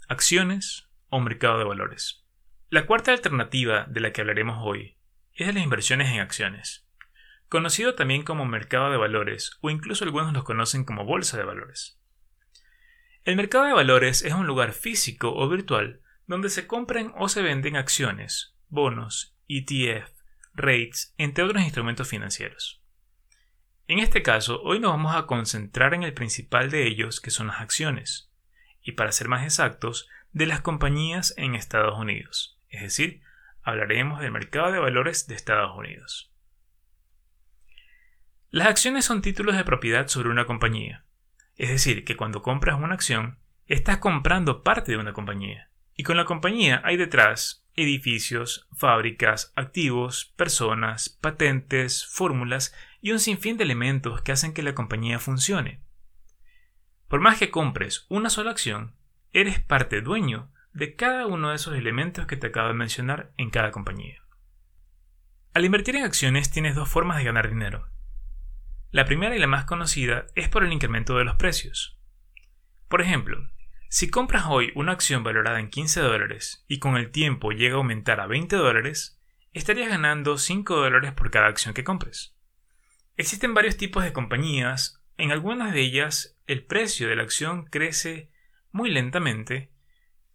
Acciones 0.07 0.87
o 1.11 1.19
mercado 1.19 1.59
de 1.59 1.65
valores. 1.65 2.25
La 2.69 2.87
cuarta 2.87 3.11
alternativa 3.11 3.85
de 3.87 3.99
la 3.99 4.11
que 4.11 4.21
hablaremos 4.21 4.57
hoy 4.61 4.97
es 5.35 5.45
de 5.45 5.53
las 5.53 5.63
inversiones 5.63 6.09
en 6.09 6.21
acciones, 6.21 6.87
conocido 7.49 7.95
también 7.95 8.23
como 8.23 8.45
mercado 8.45 8.89
de 8.89 8.97
valores 8.97 9.57
o 9.61 9.69
incluso 9.69 10.05
algunos 10.05 10.33
los 10.33 10.45
conocen 10.45 10.85
como 10.85 11.05
bolsa 11.05 11.37
de 11.37 11.43
valores. 11.43 11.99
El 13.23 13.35
mercado 13.35 13.65
de 13.65 13.73
valores 13.73 14.23
es 14.23 14.33
un 14.33 14.47
lugar 14.47 14.71
físico 14.71 15.35
o 15.35 15.47
virtual 15.49 16.01
donde 16.27 16.49
se 16.49 16.65
compran 16.65 17.13
o 17.17 17.27
se 17.27 17.41
venden 17.41 17.75
acciones, 17.75 18.55
bonos, 18.69 19.35
ETF, 19.49 20.09
rates, 20.53 21.13
entre 21.17 21.43
otros 21.43 21.61
instrumentos 21.61 22.07
financieros. 22.07 22.81
En 23.87 23.99
este 23.99 24.23
caso, 24.23 24.61
hoy 24.63 24.79
nos 24.79 24.91
vamos 24.91 25.13
a 25.13 25.25
concentrar 25.25 25.93
en 25.93 26.03
el 26.03 26.13
principal 26.13 26.71
de 26.71 26.87
ellos, 26.87 27.19
que 27.19 27.31
son 27.31 27.47
las 27.47 27.59
acciones, 27.59 28.31
y 28.81 28.93
para 28.93 29.11
ser 29.11 29.27
más 29.27 29.43
exactos, 29.43 30.07
de 30.31 30.45
las 30.45 30.61
compañías 30.61 31.33
en 31.37 31.55
Estados 31.55 31.97
Unidos, 31.99 32.59
es 32.69 32.81
decir, 32.81 33.21
hablaremos 33.63 34.21
del 34.21 34.31
mercado 34.31 34.71
de 34.71 34.79
valores 34.79 35.27
de 35.27 35.35
Estados 35.35 35.77
Unidos. 35.77 36.31
Las 38.49 38.67
acciones 38.67 39.05
son 39.05 39.21
títulos 39.21 39.55
de 39.55 39.63
propiedad 39.63 40.07
sobre 40.07 40.29
una 40.29 40.45
compañía, 40.45 41.05
es 41.55 41.69
decir, 41.69 42.05
que 42.05 42.15
cuando 42.15 42.41
compras 42.41 42.79
una 42.79 42.93
acción, 42.93 43.39
estás 43.67 43.97
comprando 43.97 44.63
parte 44.63 44.91
de 44.91 44.97
una 44.97 45.13
compañía, 45.13 45.69
y 45.95 46.03
con 46.03 46.17
la 46.17 46.25
compañía 46.25 46.81
hay 46.83 46.97
detrás 46.97 47.65
edificios, 47.75 48.67
fábricas, 48.75 49.53
activos, 49.55 50.33
personas, 50.35 51.09
patentes, 51.09 52.05
fórmulas 52.05 52.73
y 53.01 53.11
un 53.11 53.19
sinfín 53.19 53.57
de 53.57 53.63
elementos 53.63 54.21
que 54.21 54.31
hacen 54.31 54.53
que 54.53 54.63
la 54.63 54.75
compañía 54.75 55.19
funcione. 55.19 55.81
Por 57.07 57.19
más 57.19 57.37
que 57.37 57.49
compres 57.49 58.05
una 58.09 58.29
sola 58.29 58.51
acción, 58.51 58.95
eres 59.33 59.59
parte 59.59 60.01
dueño 60.01 60.51
de 60.73 60.95
cada 60.95 61.27
uno 61.27 61.49
de 61.49 61.55
esos 61.55 61.75
elementos 61.75 62.25
que 62.25 62.37
te 62.37 62.47
acabo 62.47 62.69
de 62.69 62.73
mencionar 62.73 63.31
en 63.37 63.49
cada 63.49 63.71
compañía. 63.71 64.21
Al 65.53 65.65
invertir 65.65 65.95
en 65.95 66.03
acciones 66.03 66.51
tienes 66.51 66.75
dos 66.75 66.89
formas 66.89 67.17
de 67.17 67.25
ganar 67.25 67.49
dinero. 67.49 67.89
La 68.91 69.05
primera 69.05 69.35
y 69.35 69.39
la 69.39 69.47
más 69.47 69.65
conocida 69.65 70.27
es 70.35 70.49
por 70.49 70.63
el 70.63 70.73
incremento 70.73 71.17
de 71.17 71.25
los 71.25 71.35
precios. 71.35 71.97
Por 72.87 73.01
ejemplo, 73.01 73.49
si 73.89 74.09
compras 74.09 74.45
hoy 74.47 74.71
una 74.75 74.93
acción 74.93 75.23
valorada 75.23 75.59
en 75.59 75.69
15 75.69 75.99
dólares 76.01 76.65
y 76.67 76.79
con 76.79 76.95
el 76.95 77.11
tiempo 77.11 77.51
llega 77.51 77.75
a 77.75 77.77
aumentar 77.77 78.21
a 78.21 78.27
20 78.27 78.55
dólares, 78.55 79.21
estarías 79.53 79.89
ganando 79.89 80.37
5 80.37 80.75
dólares 80.75 81.13
por 81.13 81.31
cada 81.31 81.47
acción 81.47 81.73
que 81.73 81.83
compres. 81.83 82.35
Existen 83.17 83.53
varios 83.53 83.77
tipos 83.77 84.03
de 84.03 84.13
compañías, 84.13 85.01
en 85.17 85.31
algunas 85.31 85.73
de 85.73 85.81
ellas 85.81 86.37
el 86.47 86.65
precio 86.65 87.07
de 87.07 87.15
la 87.17 87.23
acción 87.23 87.65
crece 87.65 88.31
muy 88.71 88.89
lentamente 88.89 89.71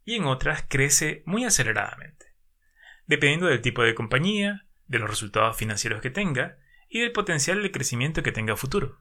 y 0.04 0.14
en 0.14 0.24
otras 0.24 0.64
crece 0.68 1.22
muy 1.26 1.44
aceleradamente, 1.44 2.34
dependiendo 3.06 3.46
del 3.46 3.60
tipo 3.60 3.82
de 3.82 3.94
compañía, 3.94 4.66
de 4.86 4.98
los 4.98 5.10
resultados 5.10 5.56
financieros 5.56 6.00
que 6.00 6.10
tenga 6.10 6.58
y 6.88 7.00
del 7.00 7.12
potencial 7.12 7.62
de 7.62 7.72
crecimiento 7.72 8.22
que 8.22 8.32
tenga 8.32 8.56
futuro. 8.56 9.00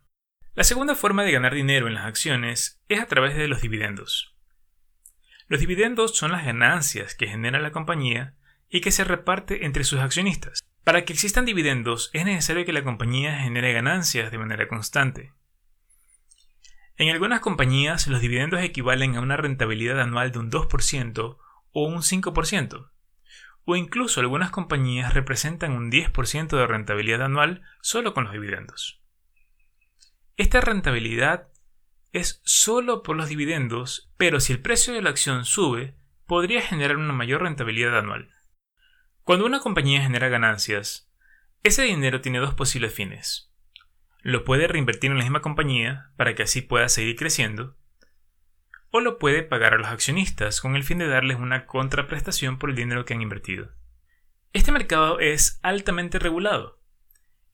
La 0.55 0.63
segunda 0.63 0.95
forma 0.95 1.23
de 1.23 1.31
ganar 1.31 1.53
dinero 1.53 1.87
en 1.87 1.95
las 1.95 2.05
acciones 2.05 2.81
es 2.87 2.99
a 2.99 3.07
través 3.07 3.35
de 3.35 3.47
los 3.47 3.61
dividendos. 3.61 4.35
Los 5.47 5.59
dividendos 5.59 6.17
son 6.17 6.31
las 6.31 6.43
ganancias 6.43 7.13
que 7.13 7.27
genera 7.27 7.59
la 7.59 7.71
compañía 7.71 8.35
y 8.69 8.81
que 8.81 8.91
se 8.91 9.03
reparte 9.03 9.65
entre 9.65 9.83
sus 9.83 9.99
accionistas. 9.99 10.63
Para 10.83 11.05
que 11.05 11.13
existan 11.13 11.45
dividendos 11.45 12.09
es 12.13 12.25
necesario 12.25 12.65
que 12.65 12.73
la 12.73 12.83
compañía 12.83 13.39
genere 13.39 13.73
ganancias 13.73 14.31
de 14.31 14.37
manera 14.37 14.67
constante. 14.67 15.33
En 16.97 17.09
algunas 17.09 17.41
compañías 17.41 18.07
los 18.07 18.21
dividendos 18.21 18.61
equivalen 18.61 19.15
a 19.15 19.21
una 19.21 19.35
rentabilidad 19.35 19.99
anual 19.99 20.31
de 20.31 20.39
un 20.39 20.49
2% 20.49 21.37
o 21.71 21.87
un 21.87 21.97
5%, 21.97 22.91
o 23.65 23.75
incluso 23.75 24.21
algunas 24.21 24.51
compañías 24.51 25.13
representan 25.13 25.73
un 25.73 25.91
10% 25.91 26.55
de 26.55 26.67
rentabilidad 26.67 27.23
anual 27.23 27.63
solo 27.81 28.13
con 28.13 28.23
los 28.23 28.33
dividendos. 28.33 29.01
Esta 30.37 30.61
rentabilidad 30.61 31.49
es 32.13 32.41
solo 32.45 33.03
por 33.03 33.17
los 33.17 33.27
dividendos, 33.27 34.09
pero 34.15 34.39
si 34.39 34.53
el 34.53 34.61
precio 34.61 34.93
de 34.93 35.01
la 35.01 35.09
acción 35.09 35.43
sube, 35.43 35.97
podría 36.25 36.61
generar 36.61 36.95
una 36.95 37.11
mayor 37.11 37.41
rentabilidad 37.41 37.97
anual. 37.97 38.31
Cuando 39.23 39.45
una 39.45 39.59
compañía 39.59 40.01
genera 40.01 40.29
ganancias, 40.29 41.11
ese 41.63 41.83
dinero 41.83 42.21
tiene 42.21 42.39
dos 42.39 42.53
posibles 42.53 42.93
fines. 42.93 43.51
Lo 44.25 44.43
puede 44.43 44.67
reinvertir 44.67 45.11
en 45.11 45.17
la 45.17 45.23
misma 45.23 45.43
compañía 45.43 46.09
para 46.17 46.33
que 46.33 46.41
así 46.41 46.61
pueda 46.61 46.89
seguir 46.89 47.15
creciendo, 47.15 47.77
o 48.89 48.99
lo 48.99 49.19
puede 49.19 49.43
pagar 49.43 49.75
a 49.75 49.77
los 49.77 49.87
accionistas 49.87 50.61
con 50.61 50.75
el 50.75 50.83
fin 50.83 50.97
de 50.97 51.07
darles 51.07 51.37
una 51.37 51.67
contraprestación 51.67 52.57
por 52.57 52.71
el 52.71 52.75
dinero 52.75 53.05
que 53.05 53.13
han 53.13 53.21
invertido. 53.21 53.71
Este 54.51 54.71
mercado 54.71 55.19
es 55.19 55.59
altamente 55.61 56.17
regulado, 56.17 56.79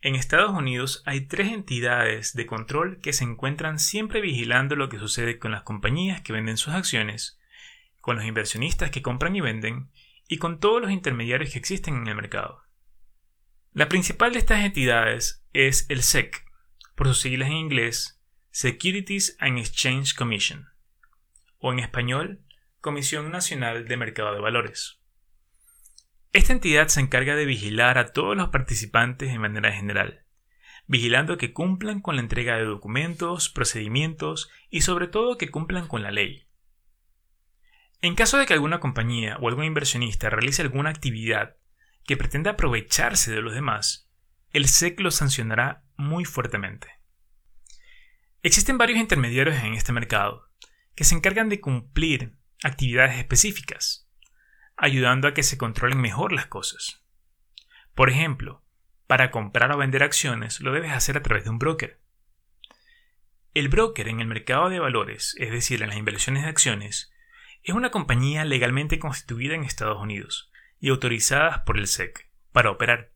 en 0.04 0.16
Estados 0.16 0.50
Unidos 0.52 1.04
hay 1.06 1.28
tres 1.28 1.52
entidades 1.52 2.34
de 2.34 2.48
control 2.48 3.00
que 3.02 3.14
se 3.14 3.24
encuentran 3.24 3.78
siempre 3.78 4.20
vigilando 4.20 4.76
lo 4.76 4.90
que 4.90 4.98
sucede 4.98 5.38
con 5.38 5.52
las 5.52 5.62
compañías 5.62 6.22
que 6.22 6.34
venden 6.34 6.58
sus 6.58 6.74
acciones, 6.74 7.40
con 8.00 8.16
los 8.16 8.26
inversionistas 8.26 8.90
que 8.90 9.04
compran 9.04 9.36
y 9.36 9.42
venden, 9.42 9.92
y 10.28 10.38
con 10.38 10.60
todos 10.60 10.82
los 10.82 10.90
intermediarios 10.90 11.52
que 11.52 11.60
existen 11.60 11.98
en 11.98 12.08
el 12.08 12.16
mercado. 12.16 12.64
La 13.74 13.90
principal 13.90 14.34
de 14.34 14.40
estas 14.40 14.66
entidades 14.66 15.46
es 15.54 15.86
el 15.90 16.02
SEC, 16.02 16.46
por 17.02 17.08
sus 17.08 17.22
siglas 17.22 17.48
en 17.50 17.56
inglés, 17.56 18.22
Securities 18.52 19.36
and 19.40 19.58
Exchange 19.58 20.14
Commission, 20.14 20.68
o 21.58 21.74
en 21.74 21.80
español, 21.80 22.46
Comisión 22.80 23.32
Nacional 23.32 23.88
de 23.88 23.98
Mercado 23.98 24.36
de 24.36 24.40
Valores. 24.40 25.02
Esta 26.32 26.54
entidad 26.54 26.90
se 26.90 27.00
encarga 27.00 27.36
de 27.36 27.46
vigilar 27.46 27.98
a 27.98 28.14
todos 28.14 28.38
los 28.38 28.50
participantes 28.50 29.32
de 29.32 29.40
manera 29.40 29.72
general, 29.72 30.28
vigilando 30.86 31.40
que 31.40 31.54
cumplan 31.54 32.02
con 32.02 32.18
la 32.18 32.22
entrega 32.22 32.58
de 32.58 32.66
documentos, 32.66 33.50
procedimientos 33.50 34.52
y 34.70 34.82
sobre 34.82 35.08
todo 35.08 35.40
que 35.40 35.50
cumplan 35.50 35.88
con 35.88 36.04
la 36.04 36.12
ley. 36.12 36.44
En 38.02 38.14
caso 38.14 38.38
de 38.38 38.46
que 38.46 38.54
alguna 38.54 38.80
compañía 38.80 39.38
o 39.42 39.50
algún 39.50 39.64
inversionista 39.64 40.30
realice 40.30 40.62
alguna 40.62 40.92
actividad 40.92 41.58
que 42.06 42.16
pretenda 42.16 42.52
aprovecharse 42.52 43.32
de 43.32 43.42
los 43.42 43.56
demás, 43.56 44.11
el 44.54 44.68
SEC 44.68 45.00
lo 45.00 45.12
sancionará 45.12 45.84
muy 45.98 46.26
fuertemente. 46.26 46.88
Existen 48.44 48.78
varios 48.78 49.00
intermediarios 49.00 49.64
en 49.64 49.74
este 49.74 49.94
mercado 49.94 50.50
que 50.96 51.04
se 51.04 51.16
encargan 51.16 51.50
de 51.50 51.62
cumplir 51.62 52.36
actividades 52.64 53.18
específicas, 53.18 54.10
ayudando 54.76 55.28
a 55.28 55.34
que 55.34 55.44
se 55.44 55.58
controlen 55.58 56.02
mejor 56.02 56.32
las 56.32 56.48
cosas. 56.48 57.04
Por 57.94 58.10
ejemplo, 58.10 58.64
para 59.08 59.32
comprar 59.32 59.72
o 59.72 59.78
vender 59.78 60.04
acciones 60.04 60.62
lo 60.62 60.72
debes 60.72 60.92
hacer 60.92 61.18
a 61.18 61.22
través 61.22 61.44
de 61.44 61.50
un 61.50 61.60
broker. 61.60 62.00
El 63.54 63.68
broker 63.68 64.08
en 64.08 64.22
el 64.22 64.28
mercado 64.28 64.70
de 64.70 64.80
valores, 64.80 65.36
es 65.38 65.52
decir, 65.52 65.82
en 65.82 65.90
las 65.90 65.98
inversiones 65.98 66.44
de 66.44 66.50
acciones, 66.50 67.12
es 67.64 67.76
una 67.76 67.92
compañía 67.92 68.46
legalmente 68.46 69.00
constituida 69.00 69.56
en 69.56 69.64
Estados 69.64 70.02
Unidos 70.02 70.52
y 70.80 70.90
autorizada 70.90 71.64
por 71.66 71.78
el 71.78 71.88
SEC 71.88 72.30
para 72.52 72.72
operar. 72.72 73.11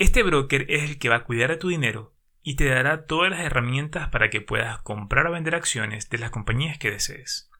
Este 0.00 0.22
broker 0.22 0.64
es 0.70 0.88
el 0.88 0.98
que 0.98 1.10
va 1.10 1.16
a 1.16 1.24
cuidar 1.24 1.50
a 1.50 1.58
tu 1.58 1.68
dinero 1.68 2.14
y 2.42 2.56
te 2.56 2.64
dará 2.64 3.04
todas 3.04 3.30
las 3.30 3.40
herramientas 3.40 4.08
para 4.08 4.30
que 4.30 4.40
puedas 4.40 4.80
comprar 4.80 5.26
o 5.26 5.32
vender 5.32 5.54
acciones 5.54 6.08
de 6.08 6.16
las 6.16 6.30
compañías 6.30 6.78
que 6.78 6.90
desees. 6.90 7.50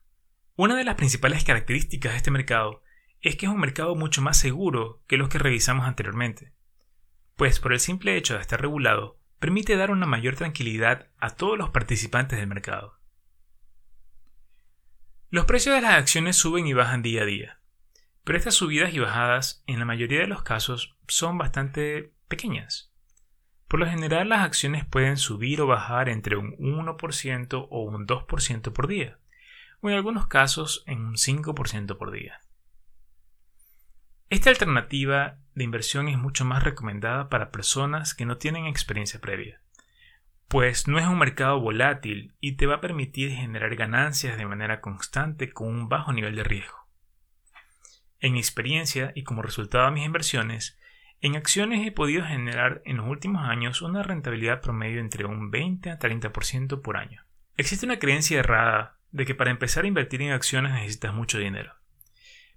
Una 0.57 0.75
de 0.75 0.85
las 0.85 0.95
principales 0.95 1.45
características 1.45 2.13
de 2.13 2.17
este 2.17 2.31
mercado 2.31 2.83
es 3.21 3.37
que 3.37 3.45
es 3.45 3.53
un 3.53 3.61
mercado 3.61 3.95
mucho 3.95 4.23
más 4.23 4.39
seguro 4.39 5.03
que 5.07 5.19
los 5.19 5.29
que 5.29 5.39
revisamos 5.39 5.85
anteriormente, 5.85 6.55
pues 7.37 7.61
por 7.61 7.75
el 7.75 7.79
simple 7.79 8.17
hecho 8.17 8.37
de 8.37 8.41
estar 8.41 8.59
regulado, 8.59 9.21
permite 9.39 9.77
dar 9.77 9.91
una 9.91 10.07
mayor 10.07 10.35
tranquilidad 10.35 11.09
a 11.19 11.37
todos 11.37 11.59
los 11.59 11.69
participantes 11.69 12.39
del 12.39 12.49
mercado. 12.49 12.99
Los 15.29 15.45
precios 15.45 15.75
de 15.75 15.83
las 15.83 15.93
acciones 15.93 16.37
suben 16.37 16.67
y 16.67 16.73
bajan 16.73 17.03
día 17.03 17.21
a 17.21 17.27
día, 17.27 17.61
pero 18.25 18.39
estas 18.39 18.55
subidas 18.55 18.95
y 18.95 18.99
bajadas 18.99 19.63
en 19.67 19.79
la 19.79 19.85
mayoría 19.85 20.21
de 20.21 20.27
los 20.27 20.43
casos 20.43 20.97
son 21.07 21.37
bastante 21.37 22.15
pequeñas. 22.31 22.91
Por 23.69 23.81
lo 23.81 23.87
general 23.87 24.31
las 24.31 24.41
acciones 24.41 24.87
pueden 24.87 25.19
subir 25.19 25.61
o 25.61 25.67
bajar 25.67 26.09
entre 26.09 26.37
un 26.37 26.57
1% 26.57 27.69
o 27.69 27.83
un 27.83 28.07
2% 28.07 28.73
por 28.73 28.87
día, 28.87 29.19
o 29.83 29.91
en 29.91 29.97
algunos 29.97 30.27
casos 30.27 30.83
en 30.87 31.05
un 31.05 31.17
5% 31.17 31.99
por 31.99 32.11
día. 32.11 32.41
Esta 34.31 34.49
alternativa 34.49 35.39
de 35.55 35.65
inversión 35.65 36.09
es 36.09 36.17
mucho 36.17 36.45
más 36.45 36.63
recomendada 36.63 37.29
para 37.29 37.51
personas 37.51 38.15
que 38.15 38.25
no 38.25 38.39
tienen 38.39 38.67
experiencia 38.67 39.21
previa, 39.21 39.61
pues 40.49 40.89
no 40.89 40.99
es 40.99 41.07
un 41.07 41.19
mercado 41.19 41.61
volátil 41.61 42.35
y 42.41 42.53
te 42.53 42.67
va 42.67 42.77
a 42.77 42.81
permitir 42.81 43.31
generar 43.31 43.77
ganancias 43.77 44.37
de 44.37 44.47
manera 44.47 44.81
constante 44.81 45.53
con 45.53 45.69
un 45.69 45.89
bajo 45.89 46.13
nivel 46.13 46.35
de 46.35 46.45
riesgo. 46.45 46.89
En 48.19 48.33
mi 48.33 48.41
experiencia 48.41 49.13
y 49.15 49.23
como 49.23 49.43
resultado 49.43 49.87
de 49.87 49.93
mis 49.93 50.07
inversiones, 50.07 50.79
En 51.23 51.37
acciones 51.37 51.87
he 51.87 51.93
podido 51.93 52.25
generar 52.25 52.81
en 52.87 52.97
los 52.97 53.07
últimos 53.07 53.45
años 53.47 53.83
una 53.83 54.03
rentabilidad 54.03 54.63
promedio 54.63 55.01
entre 55.01 55.27
un 55.27 55.51
20 55.51 55.91
a 55.91 55.99
30% 55.99 56.81
por 56.81 56.97
año. 56.97 57.27
Existe 57.59 57.85
una 57.85 57.99
creencia 57.99 58.39
errada 58.39 58.99
de 59.11 59.27
que 59.27 59.35
para 59.35 59.51
empezar 59.51 59.85
a 59.85 59.89
invertir 59.89 60.23
en 60.23 60.33
acciones 60.33 60.73
necesitas 60.73 61.13
mucho 61.13 61.39
dinero. 61.39 61.75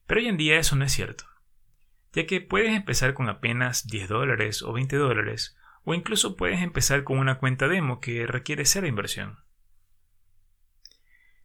Pero 0.08 0.22
hoy 0.22 0.28
en 0.28 0.38
día 0.38 0.58
eso 0.58 0.78
no 0.78 0.86
es 0.86 0.94
cierto, 0.94 1.26
ya 2.14 2.26
que 2.26 2.40
puedes 2.40 2.74
empezar 2.74 3.14
con 3.14 3.28
apenas 3.28 3.86
10 3.88 4.08
dólares 4.08 4.62
o 4.62 4.72
20 4.72 4.96
dólares, 4.96 5.58
o 5.84 5.94
incluso 5.94 6.38
puedes 6.38 6.62
empezar 6.62 7.04
con 7.04 7.20
una 7.20 7.40
cuenta 7.40 7.68
demo 7.68 8.00
que 8.00 8.26
requiere 8.28 8.66
cero 8.66 8.88
inversión. 8.88 9.40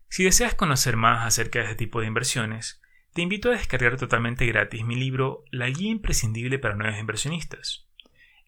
Si 0.09 0.23
deseas 0.23 0.55
conocer 0.55 0.97
más 0.97 1.27
acerca 1.27 1.59
de 1.59 1.65
este 1.67 1.77
tipo 1.77 2.01
de 2.01 2.07
inversiones, 2.07 2.81
te 3.13 3.23
invito 3.23 3.49
a 3.49 3.53
descargar 3.53 3.97
totalmente 3.97 4.47
gratis 4.47 4.85
mi 4.85 4.95
libro 4.95 5.45
La 5.51 5.69
guía 5.69 5.91
imprescindible 5.91 6.59
para 6.59 6.77
nuevos 6.77 7.01
inversionistas. 7.01 7.89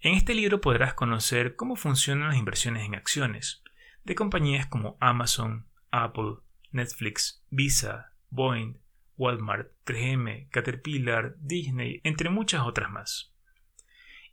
En 0.01 0.15
este 0.15 0.35
libro 0.35 0.61
podrás 0.61 0.95
conocer 0.95 1.57
cómo 1.57 1.77
funcionan 1.77 2.29
las 2.29 2.39
inversiones 2.39 2.85
en 2.85 2.95
acciones 2.95 3.63
de 4.05 4.15
compañías 4.15 4.67
como 4.67 4.97
Amazon, 5.01 5.67
Apple, 5.91 6.37
Netflix, 6.71 7.45
Visa, 7.51 8.13
Boeing, 8.31 8.79
Walmart, 9.17 9.73
3M, 9.85 10.49
Caterpillar, 10.51 11.37
Disney, 11.39 12.01
entre 12.05 12.31
muchas 12.31 12.63
otras 12.63 12.91
más. 12.91 13.35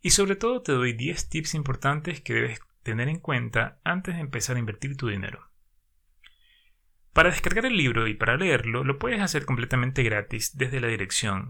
Y 0.01 0.11
sobre 0.11 0.35
todo 0.35 0.61
te 0.61 0.71
doy 0.71 0.93
10 0.93 1.29
tips 1.29 1.55
importantes 1.55 2.21
que 2.21 2.33
debes 2.33 2.59
tener 2.83 3.09
en 3.09 3.19
cuenta 3.19 3.79
antes 3.83 4.15
de 4.15 4.21
empezar 4.21 4.55
a 4.55 4.59
invertir 4.59 4.95
tu 4.95 5.07
dinero. 5.09 5.49
Para 7.17 7.31
descargar 7.31 7.65
el 7.65 7.75
libro 7.75 8.05
y 8.05 8.13
para 8.13 8.37
leerlo 8.37 8.83
lo 8.83 8.99
puedes 8.99 9.19
hacer 9.21 9.45
completamente 9.45 10.03
gratis 10.03 10.55
desde 10.55 10.79
la 10.79 10.87
dirección 10.87 11.49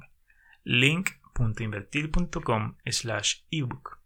link.invertir.com 0.63 2.77
slash 2.85 3.41
ebook. 3.51 3.99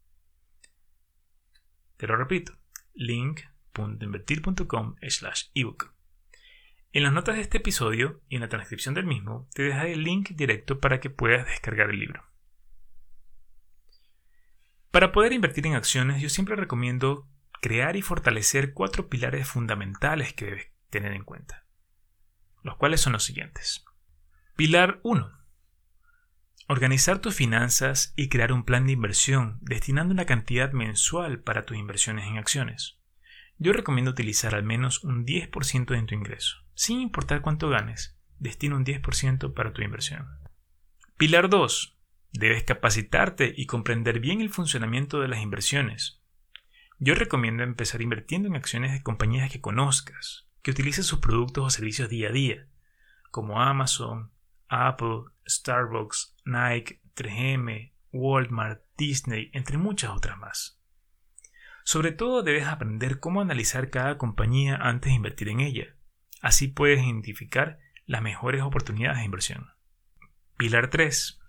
Te 1.97 2.07
lo 2.07 2.17
repito, 2.17 2.57
link.invertir.com 2.95 4.95
slash 5.07 5.49
ebook. 5.53 5.93
En 6.93 7.03
las 7.03 7.13
notas 7.13 7.35
de 7.35 7.41
este 7.41 7.59
episodio 7.59 8.23
y 8.27 8.37
en 8.37 8.41
la 8.41 8.49
transcripción 8.49 8.95
del 8.95 9.05
mismo 9.05 9.47
te 9.53 9.61
dejaré 9.61 9.93
el 9.93 10.03
link 10.03 10.31
directo 10.31 10.79
para 10.79 10.99
que 10.99 11.11
puedas 11.11 11.45
descargar 11.45 11.91
el 11.91 11.99
libro. 11.99 12.25
Para 14.89 15.11
poder 15.11 15.31
invertir 15.31 15.67
en 15.67 15.75
acciones 15.75 16.23
yo 16.23 16.29
siempre 16.29 16.55
recomiendo 16.55 17.29
crear 17.61 17.97
y 17.97 18.01
fortalecer 18.01 18.73
cuatro 18.73 19.09
pilares 19.09 19.47
fundamentales 19.47 20.33
que 20.33 20.45
debes 20.45 20.71
tener 20.91 21.13
en 21.13 21.23
cuenta, 21.23 21.65
los 22.61 22.77
cuales 22.77 23.01
son 23.01 23.13
los 23.13 23.23
siguientes. 23.23 23.83
Pilar 24.55 24.99
1. 25.03 25.31
Organizar 26.67 27.19
tus 27.19 27.35
finanzas 27.35 28.13
y 28.15 28.29
crear 28.29 28.53
un 28.53 28.63
plan 28.63 28.85
de 28.85 28.91
inversión 28.91 29.57
destinando 29.61 30.13
una 30.13 30.25
cantidad 30.25 30.71
mensual 30.71 31.39
para 31.39 31.63
tus 31.63 31.77
inversiones 31.77 32.27
en 32.27 32.37
acciones. 32.37 32.99
Yo 33.57 33.73
recomiendo 33.73 34.11
utilizar 34.11 34.55
al 34.55 34.63
menos 34.63 35.03
un 35.03 35.25
10% 35.25 35.85
de 35.85 36.03
tu 36.03 36.15
ingreso. 36.15 36.57
Sin 36.73 36.99
importar 36.99 37.41
cuánto 37.41 37.69
ganes, 37.69 38.17
destina 38.39 38.75
un 38.75 38.85
10% 38.85 39.53
para 39.53 39.73
tu 39.73 39.81
inversión. 39.81 40.27
Pilar 41.17 41.49
2. 41.49 41.97
Debes 42.33 42.63
capacitarte 42.63 43.53
y 43.55 43.65
comprender 43.65 44.19
bien 44.19 44.41
el 44.41 44.49
funcionamiento 44.49 45.19
de 45.19 45.27
las 45.27 45.41
inversiones. 45.41 46.21
Yo 46.99 47.15
recomiendo 47.15 47.63
empezar 47.63 48.01
invirtiendo 48.01 48.47
en 48.47 48.55
acciones 48.55 48.93
de 48.93 49.03
compañías 49.03 49.51
que 49.51 49.61
conozcas, 49.61 50.47
que 50.61 50.71
utilicen 50.71 51.03
sus 51.03 51.19
productos 51.19 51.65
o 51.65 51.69
servicios 51.69 52.09
día 52.09 52.29
a 52.29 52.31
día, 52.31 52.67
como 53.31 53.61
Amazon, 53.61 54.31
Apple, 54.67 55.23
Starbucks, 55.47 56.35
Nike, 56.45 57.01
3M, 57.15 57.93
Walmart, 58.11 58.81
Disney, 58.97 59.49
entre 59.53 59.77
muchas 59.77 60.11
otras 60.11 60.37
más. 60.37 60.79
Sobre 61.83 62.11
todo 62.11 62.43
debes 62.43 62.67
aprender 62.67 63.19
cómo 63.19 63.41
analizar 63.41 63.89
cada 63.89 64.17
compañía 64.17 64.75
antes 64.75 65.11
de 65.11 65.15
invertir 65.15 65.49
en 65.49 65.59
ella. 65.59 65.95
Así 66.41 66.67
puedes 66.67 67.03
identificar 67.03 67.79
las 68.05 68.21
mejores 68.21 68.61
oportunidades 68.61 69.19
de 69.19 69.25
inversión. 69.25 69.71
Pilar 70.57 70.89
3. 70.89 71.39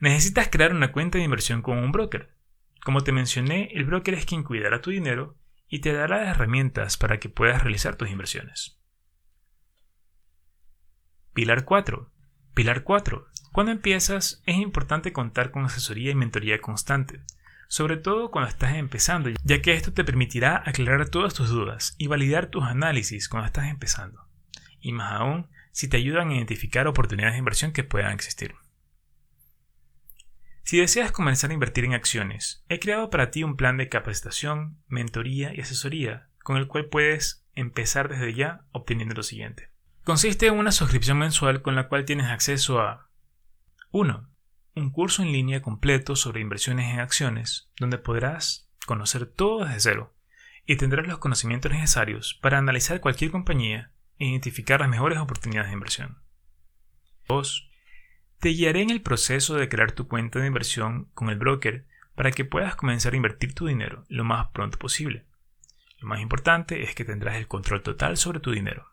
Necesitas 0.00 0.48
crear 0.48 0.72
una 0.72 0.92
cuenta 0.92 1.18
de 1.18 1.24
inversión 1.24 1.62
con 1.62 1.78
un 1.78 1.92
broker. 1.92 2.34
Como 2.84 3.02
te 3.02 3.12
mencioné, 3.12 3.70
el 3.72 3.84
broker 3.84 4.14
es 4.14 4.26
quien 4.26 4.44
cuidará 4.44 4.80
tu 4.80 4.90
dinero 4.90 5.36
y 5.70 5.78
te 5.78 5.92
dará 5.92 6.18
las 6.18 6.36
herramientas 6.36 6.96
para 6.96 7.18
que 7.18 7.30
puedas 7.30 7.62
realizar 7.62 7.96
tus 7.96 8.10
inversiones. 8.10 8.76
Pilar 11.32 11.64
4. 11.64 12.10
Pilar 12.54 12.82
4. 12.82 13.28
Cuando 13.52 13.72
empiezas 13.72 14.42
es 14.46 14.56
importante 14.56 15.12
contar 15.12 15.52
con 15.52 15.64
asesoría 15.64 16.10
y 16.10 16.16
mentoría 16.16 16.60
constante, 16.60 17.22
sobre 17.68 17.96
todo 17.96 18.32
cuando 18.32 18.50
estás 18.50 18.74
empezando, 18.74 19.30
ya 19.44 19.62
que 19.62 19.74
esto 19.74 19.92
te 19.92 20.02
permitirá 20.02 20.60
aclarar 20.66 21.08
todas 21.08 21.34
tus 21.34 21.50
dudas 21.50 21.94
y 21.98 22.08
validar 22.08 22.46
tus 22.46 22.64
análisis 22.64 23.28
cuando 23.28 23.46
estás 23.46 23.66
empezando, 23.66 24.26
y 24.80 24.92
más 24.92 25.12
aún 25.12 25.48
si 25.70 25.88
te 25.88 25.96
ayudan 25.96 26.30
a 26.30 26.34
identificar 26.34 26.88
oportunidades 26.88 27.34
de 27.34 27.38
inversión 27.38 27.72
que 27.72 27.84
puedan 27.84 28.12
existir. 28.12 28.54
Si 30.62 30.78
deseas 30.78 31.12
comenzar 31.12 31.50
a 31.50 31.54
invertir 31.54 31.84
en 31.84 31.94
acciones, 31.94 32.64
he 32.68 32.78
creado 32.78 33.10
para 33.10 33.30
ti 33.30 33.42
un 33.42 33.56
plan 33.56 33.76
de 33.76 33.88
capacitación, 33.88 34.78
mentoría 34.88 35.54
y 35.54 35.60
asesoría 35.60 36.28
con 36.42 36.56
el 36.56 36.68
cual 36.68 36.86
puedes 36.86 37.44
empezar 37.54 38.08
desde 38.08 38.34
ya 38.34 38.64
obteniendo 38.72 39.14
lo 39.14 39.22
siguiente. 39.22 39.70
Consiste 40.04 40.46
en 40.46 40.54
una 40.54 40.72
suscripción 40.72 41.18
mensual 41.18 41.62
con 41.62 41.74
la 41.74 41.88
cual 41.88 42.04
tienes 42.04 42.26
acceso 42.26 42.80
a 42.80 43.08
1. 43.90 44.28
Un 44.76 44.90
curso 44.90 45.22
en 45.22 45.32
línea 45.32 45.62
completo 45.62 46.16
sobre 46.16 46.40
inversiones 46.40 46.92
en 46.92 47.00
acciones, 47.00 47.70
donde 47.78 47.98
podrás 47.98 48.70
conocer 48.86 49.26
todo 49.26 49.64
desde 49.64 49.80
cero 49.80 50.14
y 50.66 50.76
tendrás 50.76 51.06
los 51.06 51.18
conocimientos 51.18 51.72
necesarios 51.72 52.38
para 52.40 52.58
analizar 52.58 53.00
cualquier 53.00 53.30
compañía 53.30 53.92
e 54.18 54.26
identificar 54.26 54.80
las 54.80 54.88
mejores 54.88 55.18
oportunidades 55.18 55.70
de 55.70 55.74
inversión. 55.74 56.18
2 57.28 57.69
te 58.40 58.48
guiaré 58.48 58.80
en 58.80 58.90
el 58.90 59.02
proceso 59.02 59.54
de 59.54 59.68
crear 59.68 59.92
tu 59.92 60.08
cuenta 60.08 60.38
de 60.38 60.46
inversión 60.46 61.10
con 61.12 61.28
el 61.28 61.38
broker 61.38 61.86
para 62.14 62.32
que 62.32 62.46
puedas 62.46 62.74
comenzar 62.74 63.12
a 63.12 63.16
invertir 63.16 63.54
tu 63.54 63.66
dinero 63.66 64.04
lo 64.08 64.24
más 64.24 64.48
pronto 64.48 64.78
posible. 64.78 65.26
Lo 65.98 66.08
más 66.08 66.20
importante 66.20 66.82
es 66.82 66.94
que 66.94 67.04
tendrás 67.04 67.36
el 67.36 67.46
control 67.46 67.82
total 67.82 68.16
sobre 68.16 68.40
tu 68.40 68.50
dinero. 68.50 68.86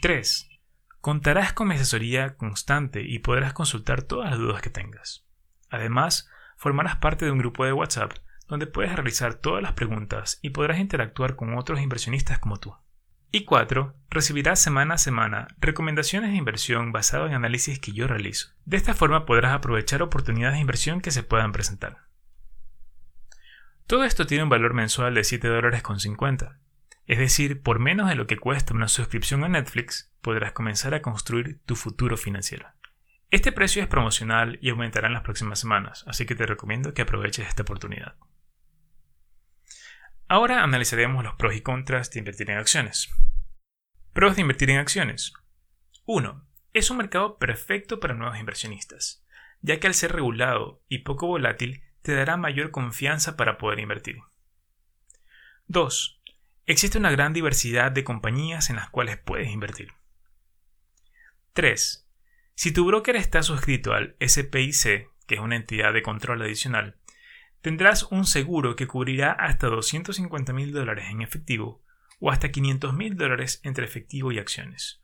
3. 0.00 0.48
Contarás 1.02 1.52
con 1.52 1.68
mi 1.68 1.74
asesoría 1.74 2.36
constante 2.36 3.02
y 3.02 3.18
podrás 3.18 3.52
consultar 3.52 4.02
todas 4.02 4.30
las 4.30 4.38
dudas 4.38 4.62
que 4.62 4.70
tengas. 4.70 5.26
Además, 5.68 6.30
formarás 6.56 6.96
parte 6.96 7.26
de 7.26 7.32
un 7.32 7.38
grupo 7.38 7.66
de 7.66 7.74
WhatsApp 7.74 8.12
donde 8.48 8.66
puedes 8.66 8.94
realizar 8.94 9.34
todas 9.34 9.62
las 9.62 9.74
preguntas 9.74 10.38
y 10.40 10.50
podrás 10.50 10.78
interactuar 10.78 11.36
con 11.36 11.58
otros 11.58 11.80
inversionistas 11.80 12.38
como 12.38 12.58
tú. 12.58 12.74
Y 13.34 13.46
4. 13.46 13.96
Recibirás 14.10 14.62
semana 14.62 14.94
a 14.94 14.98
semana 14.98 15.48
recomendaciones 15.58 16.30
de 16.30 16.36
inversión 16.36 16.92
basadas 16.92 17.30
en 17.30 17.34
análisis 17.34 17.80
que 17.80 17.90
yo 17.90 18.06
realizo. 18.06 18.50
De 18.64 18.76
esta 18.76 18.94
forma 18.94 19.26
podrás 19.26 19.52
aprovechar 19.52 20.02
oportunidades 20.02 20.54
de 20.54 20.60
inversión 20.60 21.00
que 21.00 21.10
se 21.10 21.24
puedan 21.24 21.50
presentar. 21.50 22.04
Todo 23.88 24.04
esto 24.04 24.24
tiene 24.24 24.44
un 24.44 24.50
valor 24.50 24.72
mensual 24.72 25.14
de 25.14 25.24
7 25.24 25.48
dólares 25.48 25.82
con 25.82 25.98
50. 25.98 26.60
Es 27.06 27.18
decir, 27.18 27.60
por 27.60 27.80
menos 27.80 28.08
de 28.08 28.14
lo 28.14 28.28
que 28.28 28.38
cuesta 28.38 28.72
una 28.72 28.86
suscripción 28.86 29.42
a 29.42 29.48
Netflix, 29.48 30.12
podrás 30.20 30.52
comenzar 30.52 30.94
a 30.94 31.02
construir 31.02 31.58
tu 31.66 31.74
futuro 31.74 32.16
financiero. 32.16 32.68
Este 33.32 33.50
precio 33.50 33.82
es 33.82 33.88
promocional 33.88 34.60
y 34.62 34.70
aumentará 34.70 35.08
en 35.08 35.14
las 35.14 35.24
próximas 35.24 35.58
semanas, 35.58 36.04
así 36.06 36.24
que 36.24 36.36
te 36.36 36.46
recomiendo 36.46 36.94
que 36.94 37.02
aproveches 37.02 37.48
esta 37.48 37.62
oportunidad. 37.62 38.14
Ahora 40.34 40.64
analizaremos 40.64 41.22
los 41.22 41.36
pros 41.36 41.54
y 41.54 41.60
contras 41.60 42.10
de 42.10 42.18
invertir 42.18 42.50
en 42.50 42.58
acciones. 42.58 43.08
Pros 44.12 44.34
de 44.34 44.40
invertir 44.40 44.68
en 44.68 44.78
acciones. 44.78 45.32
1. 46.06 46.44
Es 46.72 46.90
un 46.90 46.96
mercado 46.96 47.38
perfecto 47.38 48.00
para 48.00 48.14
nuevos 48.14 48.40
inversionistas, 48.40 49.24
ya 49.60 49.78
que 49.78 49.86
al 49.86 49.94
ser 49.94 50.10
regulado 50.10 50.82
y 50.88 51.04
poco 51.04 51.28
volátil 51.28 51.84
te 52.02 52.16
dará 52.16 52.36
mayor 52.36 52.72
confianza 52.72 53.36
para 53.36 53.58
poder 53.58 53.78
invertir. 53.78 54.18
2. 55.68 56.20
Existe 56.66 56.98
una 56.98 57.12
gran 57.12 57.32
diversidad 57.32 57.92
de 57.92 58.02
compañías 58.02 58.70
en 58.70 58.76
las 58.76 58.90
cuales 58.90 59.18
puedes 59.18 59.52
invertir. 59.52 59.92
3. 61.52 62.08
Si 62.56 62.72
tu 62.72 62.84
broker 62.84 63.14
está 63.14 63.44
suscrito 63.44 63.92
al 63.92 64.16
SPIC, 64.20 65.12
que 65.28 65.36
es 65.36 65.40
una 65.40 65.54
entidad 65.54 65.92
de 65.92 66.02
control 66.02 66.42
adicional, 66.42 66.96
tendrás 67.64 68.02
un 68.10 68.26
seguro 68.26 68.76
que 68.76 68.86
cubrirá 68.86 69.32
hasta 69.32 69.68
250 69.68 70.52
mil 70.52 70.70
dólares 70.70 71.06
en 71.08 71.22
efectivo 71.22 71.82
o 72.20 72.30
hasta 72.30 72.50
500 72.50 72.92
mil 72.92 73.16
dólares 73.16 73.62
entre 73.64 73.86
efectivo 73.86 74.30
y 74.32 74.38
acciones. 74.38 75.00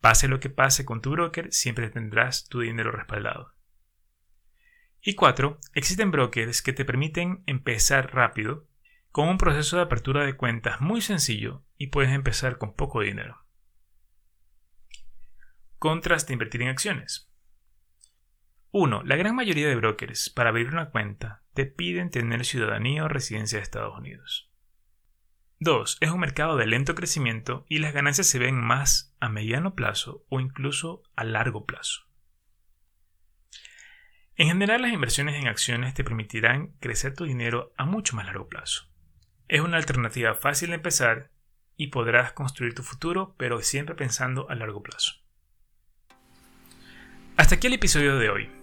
Pase 0.00 0.28
lo 0.28 0.38
que 0.38 0.48
pase 0.48 0.84
con 0.84 1.02
tu 1.02 1.10
broker, 1.10 1.52
siempre 1.52 1.90
tendrás 1.90 2.48
tu 2.48 2.60
dinero 2.60 2.92
respaldado. 2.92 3.52
Y 5.02 5.16
4. 5.16 5.58
Existen 5.74 6.12
brokers 6.12 6.62
que 6.62 6.72
te 6.72 6.84
permiten 6.84 7.42
empezar 7.46 8.14
rápido 8.14 8.68
con 9.10 9.28
un 9.28 9.36
proceso 9.36 9.74
de 9.74 9.82
apertura 9.82 10.24
de 10.24 10.36
cuentas 10.36 10.80
muy 10.80 11.00
sencillo 11.00 11.64
y 11.78 11.88
puedes 11.88 12.12
empezar 12.12 12.58
con 12.58 12.76
poco 12.76 13.00
dinero. 13.00 13.44
Contras 15.80 16.28
de 16.28 16.34
invertir 16.34 16.62
en 16.62 16.68
acciones. 16.68 17.27
1. 18.70 19.02
La 19.04 19.16
gran 19.16 19.34
mayoría 19.34 19.66
de 19.66 19.76
brokers, 19.76 20.28
para 20.28 20.50
abrir 20.50 20.68
una 20.68 20.90
cuenta, 20.90 21.42
te 21.54 21.64
piden 21.64 22.10
tener 22.10 22.44
ciudadanía 22.44 23.04
o 23.04 23.08
residencia 23.08 23.58
de 23.58 23.62
Estados 23.62 23.96
Unidos. 23.96 24.50
2. 25.60 25.98
Es 26.00 26.10
un 26.10 26.20
mercado 26.20 26.56
de 26.56 26.66
lento 26.66 26.94
crecimiento 26.94 27.64
y 27.68 27.78
las 27.78 27.94
ganancias 27.94 28.26
se 28.26 28.38
ven 28.38 28.60
más 28.60 29.16
a 29.20 29.28
mediano 29.28 29.74
plazo 29.74 30.24
o 30.28 30.38
incluso 30.38 31.02
a 31.16 31.24
largo 31.24 31.64
plazo. 31.64 32.02
En 34.36 34.48
general, 34.48 34.82
las 34.82 34.92
inversiones 34.92 35.34
en 35.34 35.48
acciones 35.48 35.94
te 35.94 36.04
permitirán 36.04 36.74
crecer 36.78 37.14
tu 37.14 37.24
dinero 37.24 37.72
a 37.76 37.86
mucho 37.86 38.14
más 38.14 38.26
largo 38.26 38.48
plazo. 38.48 38.84
Es 39.48 39.62
una 39.62 39.78
alternativa 39.78 40.34
fácil 40.34 40.68
de 40.68 40.76
empezar 40.76 41.32
y 41.76 41.88
podrás 41.88 42.32
construir 42.34 42.74
tu 42.74 42.82
futuro, 42.82 43.34
pero 43.38 43.62
siempre 43.62 43.96
pensando 43.96 44.48
a 44.50 44.54
largo 44.54 44.82
plazo. 44.82 45.14
Hasta 47.36 47.54
aquí 47.54 47.66
el 47.66 47.74
episodio 47.74 48.18
de 48.18 48.30
hoy. 48.30 48.57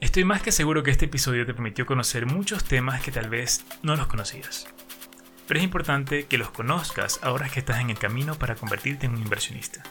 Estoy 0.00 0.24
más 0.24 0.40
que 0.40 0.50
seguro 0.50 0.82
que 0.82 0.90
este 0.90 1.04
episodio 1.04 1.44
te 1.44 1.52
permitió 1.52 1.84
conocer 1.84 2.24
muchos 2.24 2.64
temas 2.64 3.02
que 3.02 3.12
tal 3.12 3.28
vez 3.28 3.66
no 3.82 3.96
los 3.96 4.06
conocías. 4.06 4.66
Pero 5.46 5.60
es 5.60 5.64
importante 5.64 6.24
que 6.24 6.38
los 6.38 6.50
conozcas 6.50 7.20
ahora 7.22 7.50
que 7.50 7.60
estás 7.60 7.80
en 7.80 7.90
el 7.90 7.98
camino 7.98 8.34
para 8.34 8.54
convertirte 8.54 9.04
en 9.04 9.12
un 9.12 9.22
inversionista. 9.22 9.82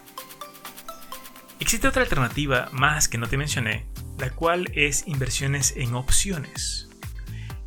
Existe 1.59 1.87
otra 1.87 2.01
alternativa 2.01 2.69
más 2.71 3.07
que 3.07 3.19
no 3.19 3.27
te 3.27 3.37
mencioné, 3.37 3.85
la 4.17 4.31
cual 4.31 4.71
es 4.73 5.07
inversiones 5.07 5.75
en 5.77 5.93
opciones. 5.93 6.89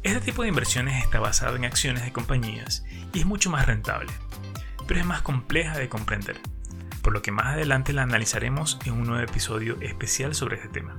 Este 0.02 0.20
tipo 0.20 0.42
de 0.42 0.48
inversiones 0.48 1.00
está 1.04 1.20
basado 1.20 1.54
en 1.54 1.64
acciones 1.64 2.02
de 2.02 2.12
compañías 2.12 2.84
y 3.12 3.20
es 3.20 3.26
mucho 3.26 3.50
más 3.50 3.66
rentable, 3.66 4.10
pero 4.88 4.98
es 4.98 5.06
más 5.06 5.22
compleja 5.22 5.78
de 5.78 5.88
comprender, 5.88 6.40
por 7.02 7.12
lo 7.12 7.22
que 7.22 7.30
más 7.30 7.46
adelante 7.46 7.92
la 7.92 8.02
analizaremos 8.02 8.80
en 8.84 8.94
un 8.94 9.04
nuevo 9.04 9.22
episodio 9.22 9.80
especial 9.80 10.34
sobre 10.34 10.56
este 10.56 10.68
tema. 10.68 10.96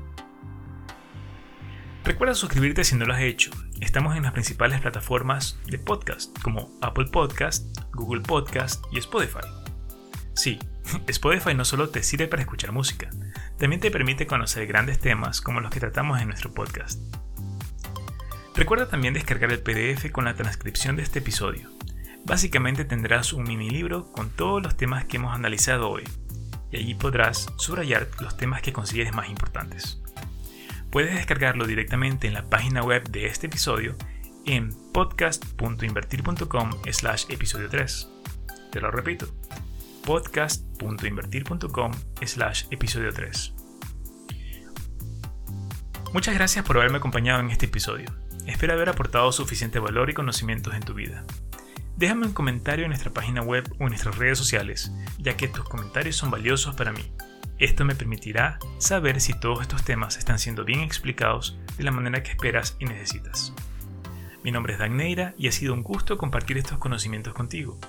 Recuerda 2.05 2.35
suscribirte 2.35 2.83
si 2.83 2.95
no 2.95 3.05
lo 3.05 3.13
has 3.13 3.21
hecho. 3.21 3.49
Estamos 3.79 4.17
en 4.17 4.23
las 4.23 4.33
principales 4.33 4.81
plataformas 4.81 5.57
de 5.67 5.79
podcast 5.79 6.37
como 6.41 6.69
Apple 6.81 7.05
Podcast, 7.05 7.65
Google 7.93 8.21
Podcast 8.21 8.83
y 8.91 8.97
Spotify. 8.97 9.47
Sí, 10.35 10.59
Spotify 11.07 11.53
no 11.53 11.63
solo 11.63 11.89
te 11.89 12.03
sirve 12.03 12.27
para 12.27 12.41
escuchar 12.41 12.73
música, 12.73 13.09
también 13.57 13.79
te 13.79 13.89
permite 13.89 14.27
conocer 14.27 14.67
grandes 14.67 14.99
temas 14.99 15.39
como 15.39 15.61
los 15.61 15.71
que 15.71 15.79
tratamos 15.79 16.19
en 16.19 16.27
nuestro 16.27 16.53
podcast. 16.53 16.99
Recuerda 18.53 18.89
también 18.89 19.13
descargar 19.13 19.53
el 19.53 19.63
PDF 19.63 20.11
con 20.11 20.25
la 20.25 20.35
transcripción 20.35 20.97
de 20.97 21.03
este 21.03 21.19
episodio. 21.19 21.69
Básicamente 22.25 22.83
tendrás 22.83 23.31
un 23.31 23.45
mini 23.45 23.69
libro 23.69 24.11
con 24.11 24.29
todos 24.29 24.61
los 24.61 24.75
temas 24.75 25.05
que 25.05 25.15
hemos 25.15 25.33
analizado 25.33 25.89
hoy, 25.89 26.03
y 26.69 26.77
allí 26.77 26.95
podrás 26.95 27.47
subrayar 27.55 28.09
los 28.19 28.35
temas 28.35 28.61
que 28.61 28.73
consideres 28.73 29.13
más 29.13 29.29
importantes. 29.29 30.02
Puedes 30.93 31.15
descargarlo 31.15 31.65
directamente 31.65 32.27
en 32.27 32.35
la 32.35 32.47
página 32.51 32.83
web 32.83 33.09
de 33.09 33.25
este 33.25 33.47
episodio 33.47 33.95
en 34.45 34.69
podcast.invertir.com 34.93 36.69
slash 36.91 37.25
episodio 37.29 37.67
3. 37.67 38.09
Te 38.71 38.79
lo 38.79 38.91
repito, 38.91 39.25
podcast.invertir.com 40.05 41.93
slash 42.23 42.65
episodio 42.69 43.11
3. 43.11 43.53
Muchas 46.13 46.35
gracias 46.35 46.63
por 46.63 46.77
haberme 46.77 46.99
acompañado 46.99 47.39
en 47.39 47.49
este 47.49 47.65
episodio. 47.65 48.13
Espero 48.45 48.73
haber 48.73 48.89
aportado 48.89 49.31
suficiente 49.31 49.79
valor 49.79 50.11
y 50.11 50.13
conocimientos 50.13 50.75
en 50.75 50.83
tu 50.83 50.93
vida. 50.93 51.25
Déjame 51.97 52.27
un 52.27 52.33
comentario 52.33 52.85
en 52.85 52.89
nuestra 52.89 53.11
página 53.11 53.41
web 53.41 53.67
o 53.79 53.85
en 53.85 53.89
nuestras 53.89 54.19
redes 54.19 54.37
sociales, 54.37 54.91
ya 55.17 55.35
que 55.37 55.47
tus 55.47 55.67
comentarios 55.67 56.17
son 56.17 56.29
valiosos 56.29 56.75
para 56.75 56.91
mí. 56.91 57.11
Esto 57.59 57.85
me 57.85 57.95
permitirá 57.95 58.59
saber 58.79 59.21
si 59.21 59.33
todos 59.39 59.61
estos 59.61 59.83
temas 59.83 60.17
están 60.17 60.39
siendo 60.39 60.65
bien 60.65 60.81
explicados 60.81 61.57
de 61.77 61.83
la 61.83 61.91
manera 61.91 62.23
que 62.23 62.31
esperas 62.31 62.75
y 62.79 62.85
necesitas. 62.85 63.53
Mi 64.43 64.51
nombre 64.51 64.73
es 64.73 64.79
Dan 64.79 64.97
Neira 64.97 65.33
y 65.37 65.47
ha 65.47 65.51
sido 65.51 65.73
un 65.73 65.83
gusto 65.83 66.17
compartir 66.17 66.57
estos 66.57 66.77
conocimientos 66.77 67.33
contigo. 67.33 67.79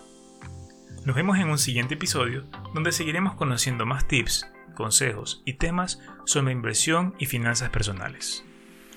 Nos 1.05 1.17
vemos 1.17 1.39
en 1.39 1.49
un 1.49 1.59
siguiente 1.59 1.95
episodio 1.95 2.45
donde 2.73 2.93
seguiremos 2.93 3.35
conociendo 3.35 3.85
más 3.87 4.07
tips, 4.07 4.47
consejos 4.75 5.43
y 5.45 5.55
temas 5.55 6.01
sobre 6.25 6.53
inversión 6.53 7.15
y 7.19 7.27
finanzas 7.27 7.71
personales. 7.71 8.45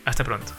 Hasta 0.05 0.23
pronto. 0.23 0.53